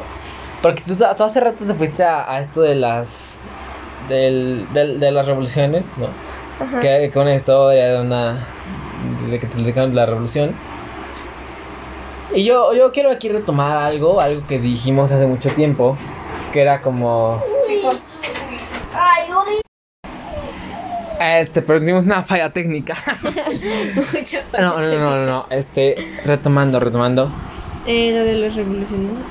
[0.62, 3.40] Porque tú, tú hace rato te fuiste a, a esto de las...
[4.10, 6.08] Del, del, de las revoluciones, ¿no?
[6.60, 6.80] Ajá.
[6.80, 8.48] Que, que una historia de una...
[9.30, 10.56] De que te explicaron la revolución.
[12.34, 15.96] Y yo, yo quiero aquí retomar algo, algo que dijimos hace mucho tiempo,
[16.52, 17.42] que era como...
[17.68, 17.98] Chicos.
[18.94, 19.30] Ay,
[21.20, 22.96] Este, pero tuvimos una falla técnica.
[23.24, 25.96] Mucho no, no, no, no, no, este,
[26.26, 27.32] retomando, retomando.
[27.86, 29.24] Eh, lo de los revolucionarios.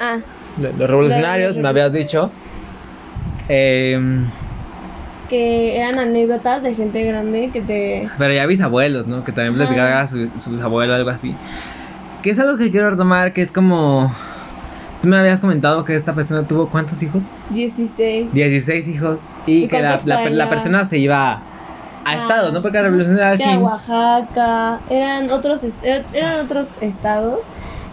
[0.00, 0.18] Ah,
[0.58, 2.30] Lo- Los revolucionarios, me habías dicho.
[3.48, 3.98] Eh,
[5.28, 8.10] que eran anécdotas de gente grande que te...
[8.18, 9.24] pero ya bisabuelos, ¿no?
[9.24, 11.34] Que también platicaba su, sus abuelos, algo así.
[12.22, 14.14] Que es algo que quiero retomar, que es como...
[15.02, 17.24] Tú me habías comentado que esta persona tuvo cuántos hijos?
[17.50, 18.32] 16.
[18.32, 19.20] 16 hijos.
[19.46, 21.42] Y ¿Y que la, la, la persona se iba a
[22.04, 22.62] Ah, estados, ¿no?
[22.62, 23.62] Porque la revolución era era.
[23.62, 27.44] Oaxaca, eran otros, er- eran otros estados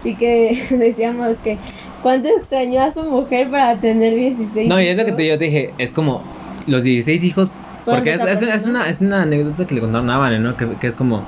[0.04, 1.58] y que decíamos que
[2.02, 5.18] cuánto extrañó a su mujer para tener 16 No, y es lo que hijos?
[5.18, 6.24] te, yo te dije, es como
[6.66, 7.50] los 16 hijos,
[7.86, 10.56] porque es, es, es una, es una anécdota que le contaron a Vane, ¿no?
[10.58, 11.24] Que, que es como,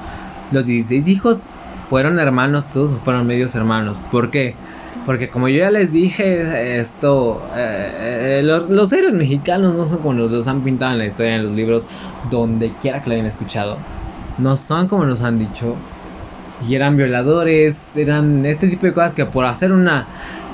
[0.52, 1.40] los 16 hijos
[1.90, 3.98] fueron hermanos todos o fueron medios hermanos.
[4.12, 4.56] ¿Por qué?
[5.06, 10.00] Porque como yo ya les dije, esto, eh, eh, los, los héroes mexicanos no son
[10.00, 11.88] como los, los han pintado en la historia, en los libros,
[12.30, 13.78] donde quiera que lo hayan escuchado.
[14.38, 15.76] No son como nos han dicho.
[16.68, 20.06] Y eran violadores, eran este tipo de cosas que por hacer una,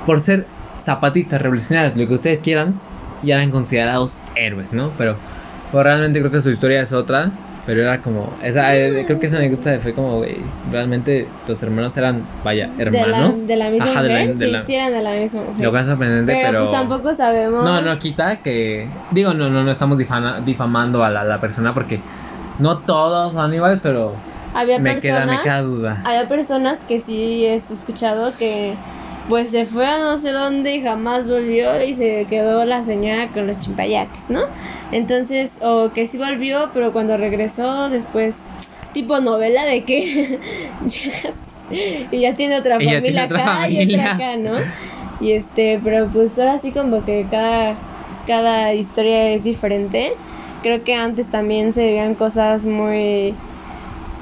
[0.06, 0.46] por ser
[0.86, 2.80] zapatistas, revolucionarios, lo que ustedes quieran,
[3.24, 4.92] ya eran considerados héroes, ¿no?
[4.98, 5.18] Pero,
[5.72, 7.32] pues, realmente creo que su historia es otra.
[7.68, 10.38] Pero era como, esa, eh, creo que esa anécdota fue como, güey,
[10.72, 13.46] realmente los hermanos eran, vaya, de la, hermanos.
[13.46, 15.42] de la misma Ajá, de la- mujer, de sí, la- sí eran de la misma
[15.42, 15.66] mujer.
[15.66, 16.60] Lo que es sorprendente, pero, pero...
[16.62, 17.64] pues tampoco sabemos.
[17.66, 18.88] No, no quita que.
[19.12, 22.00] Digo, no, no, no estamos difana- difamando a la, la persona porque
[22.60, 24.16] no todos son iguales, pero
[24.54, 26.02] había me queda, personas, me queda duda.
[26.06, 28.76] había personas que sí he escuchado que
[29.28, 33.28] pues se fue a no sé dónde y jamás volvió y se quedó la señora
[33.30, 34.42] con los chimpayates, ¿no?
[34.92, 38.42] Entonces, o que sí volvió, pero cuando regresó después,
[38.94, 40.40] tipo novela de que
[42.12, 44.56] y ya tiene otra familia tiene otra acá y otra acá, ¿no?
[45.20, 47.76] Y este, pero pues ahora sí como que cada,
[48.28, 50.14] cada historia es diferente.
[50.62, 53.36] Creo que antes también se veían cosas muy,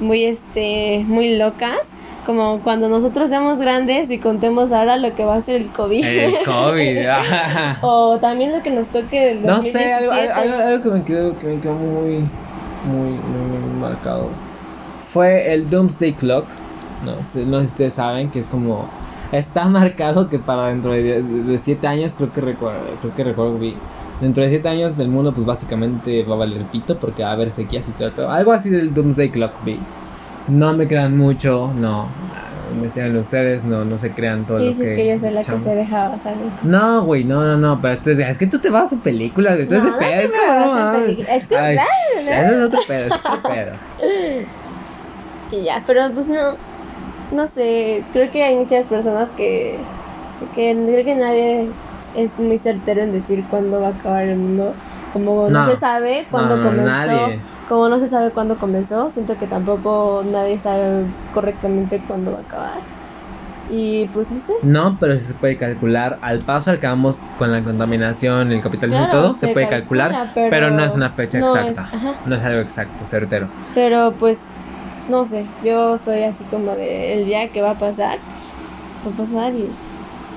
[0.00, 1.78] muy este, muy locas.
[2.26, 6.04] Como cuando nosotros seamos grandes y contemos ahora lo que va a ser el COVID.
[6.04, 7.06] El COVID.
[7.82, 10.32] o también lo que nos toque del no sé, algo, 2017.
[10.32, 12.14] algo, algo que me quedó, que me quedó muy,
[12.84, 14.28] muy, muy, muy marcado.
[15.06, 16.46] Fue el Doomsday Clock.
[17.04, 18.88] No, sé- no sé si ustedes saben que es como.
[19.32, 23.74] Está marcado que para dentro de 7 años, creo que recuerdo, creo que recuerdo vi.
[24.20, 27.32] Dentro de 7 años el mundo pues básicamente va a valer pito porque va a
[27.32, 28.30] haber sequías y todo, todo.
[28.30, 29.78] Algo así del Doomsday Clock vi.
[30.48, 32.08] No me crean mucho, no.
[32.72, 34.94] Investiguen ustedes, no, no se crean todo Y lo dices que.
[34.96, 36.50] que yo soy la que se dejaba salir.
[36.62, 39.56] No, güey, no, no, no, pero esto es, es que tú te vas a películas,
[39.56, 42.30] güey, todo No, ese no pedo, es me como, no, es que- Ay, no, no.
[42.30, 43.72] Eso es otro pedo, es otro pedo.
[45.52, 46.56] Y ya, pero pues no,
[47.32, 49.78] no sé, creo que hay muchas personas que,
[50.54, 51.68] que creo que nadie
[52.16, 54.74] es muy certero en decir cuándo va a acabar el mundo.
[55.12, 57.40] Como no, se sabe cuándo comenzó, nadie.
[57.68, 62.42] Como no se sabe cuándo comenzó, siento que tampoco nadie sabe correctamente cuándo va a
[62.42, 62.80] acabar.
[63.68, 64.52] Y pues no sé.
[64.62, 69.04] No, pero se puede calcular al paso al que vamos con la contaminación, el capitalismo
[69.04, 71.90] y todo, se, se puede calcula, calcular, pero pero, no es una fecha no exacta,
[71.96, 73.48] es- no es algo exacto, certero.
[73.74, 74.38] Pero pues,
[75.08, 78.18] no sé, yo soy así como de el día que va a pasar,
[79.04, 79.68] va a pasar y,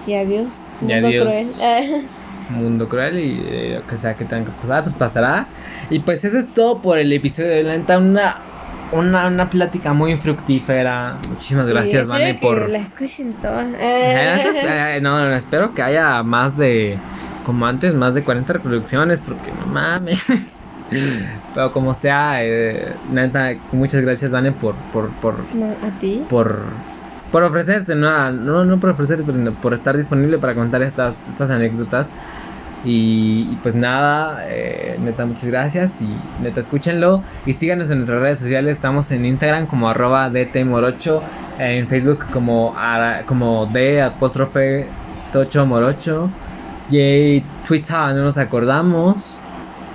[0.08, 0.48] y adiós.
[0.82, 1.28] Y mundo adiós.
[1.28, 2.08] cruel.
[2.50, 5.46] Mundo cruel y eh, lo que sea que tenga que pasar, pues pasará.
[5.90, 8.36] Y pues eso es todo por el episodio de la neta, una,
[8.92, 11.18] una, una plática muy fructífera.
[11.30, 12.70] Muchísimas gracias, Sí, Vane, por...
[12.70, 13.66] la escuchen toda.
[13.80, 16.98] Eh, eh, no, no, espero que haya más de,
[17.46, 20.24] como antes, más de 40 reproducciones, porque no mames.
[21.54, 26.24] Pero como sea, eh, neta, muchas gracias, Vane, por, por, por, No, a ti.
[26.30, 26.62] por,
[27.32, 31.52] por ofrecerte, no, no, no por ofrecerte, pero por estar disponible para contar estas, estas
[31.52, 32.08] anécdotas.
[32.86, 38.40] Y, pues nada, eh, neta, muchas gracias y neta, escúchenlo y síganos en nuestras redes
[38.40, 38.78] sociales.
[38.78, 41.22] Estamos en Instagram como arroba DTMorocho,
[41.60, 42.74] en Facebook como,
[43.26, 44.02] como D
[45.34, 46.30] Tocho Morocho
[46.90, 49.36] y Twitter no nos acordamos.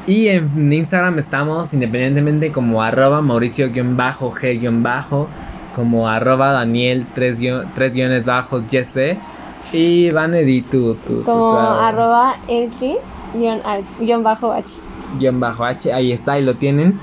[0.07, 3.83] Y en Instagram estamos independientemente como arroba Mauricio-G-
[5.75, 9.17] como arroba Daniel 3 guiones bajos YC
[9.73, 12.97] y Vanedy tu, tu, tu- Como tu- arroba Esli
[13.35, 13.61] guion,
[14.01, 14.77] guion bajo H.
[15.19, 16.99] guion bajo H, ahí está, ahí lo tienen.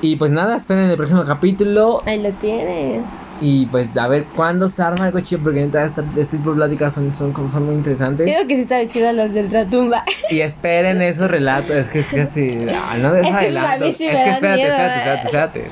[0.00, 2.02] Y pues nada, esperen el próximo capítulo.
[2.06, 3.00] Ahí lo tiene.
[3.40, 5.42] Y pues a ver cuándo se arma algo chido.
[5.42, 8.26] Porque neta, esta- este tipo de pláticas son, son, son muy interesantes.
[8.26, 10.04] Digo que sí está chido los del Ultratumba.
[10.30, 11.70] Y esperen esos relatos.
[11.70, 12.66] Es que es casi.
[12.68, 13.72] Ah, no Es que desadelantos.
[13.72, 14.98] a mí sí es me que espérate, miedo, espérate, ¿eh?
[15.24, 15.66] espérate, espérate.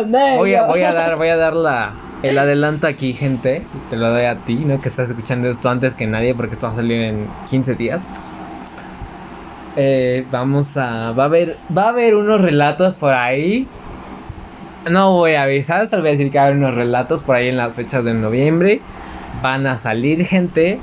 [0.00, 0.38] Es- medio.
[0.38, 3.62] voy, a, voy a dar, voy a dar la, el adelanto aquí, gente.
[3.90, 4.80] Te lo doy a ti, ¿no?
[4.80, 6.34] Que estás escuchando esto antes que nadie.
[6.34, 8.00] Porque esto va a salir en 15 días.
[9.76, 11.12] Eh, vamos a.
[11.12, 11.56] Va a haber.
[11.76, 13.66] Va a haber unos relatos por ahí.
[14.90, 17.36] No voy a avisar, solo voy a decir que va a haber unos relatos por
[17.36, 18.80] ahí en las fechas de noviembre.
[19.42, 20.78] Van a salir gente.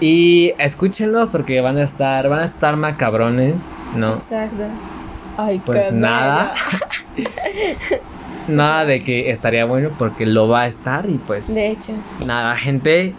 [0.00, 2.28] Y escúchenlos porque van a estar.
[2.28, 3.62] Van a estar macabrones.
[3.94, 4.14] ¿no?
[4.14, 4.64] Exacto.
[5.36, 6.54] Ay, Pues nada.
[8.48, 11.08] Nada de que estaría bueno porque lo va a estar.
[11.08, 11.52] Y pues.
[11.54, 11.92] De hecho.
[12.26, 13.14] Nada, gente.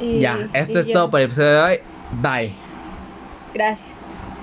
[0.00, 1.78] Y- ya, esto y es yo- todo por el episodio de hoy.
[2.22, 2.52] Bye.
[3.54, 3.97] Gracias.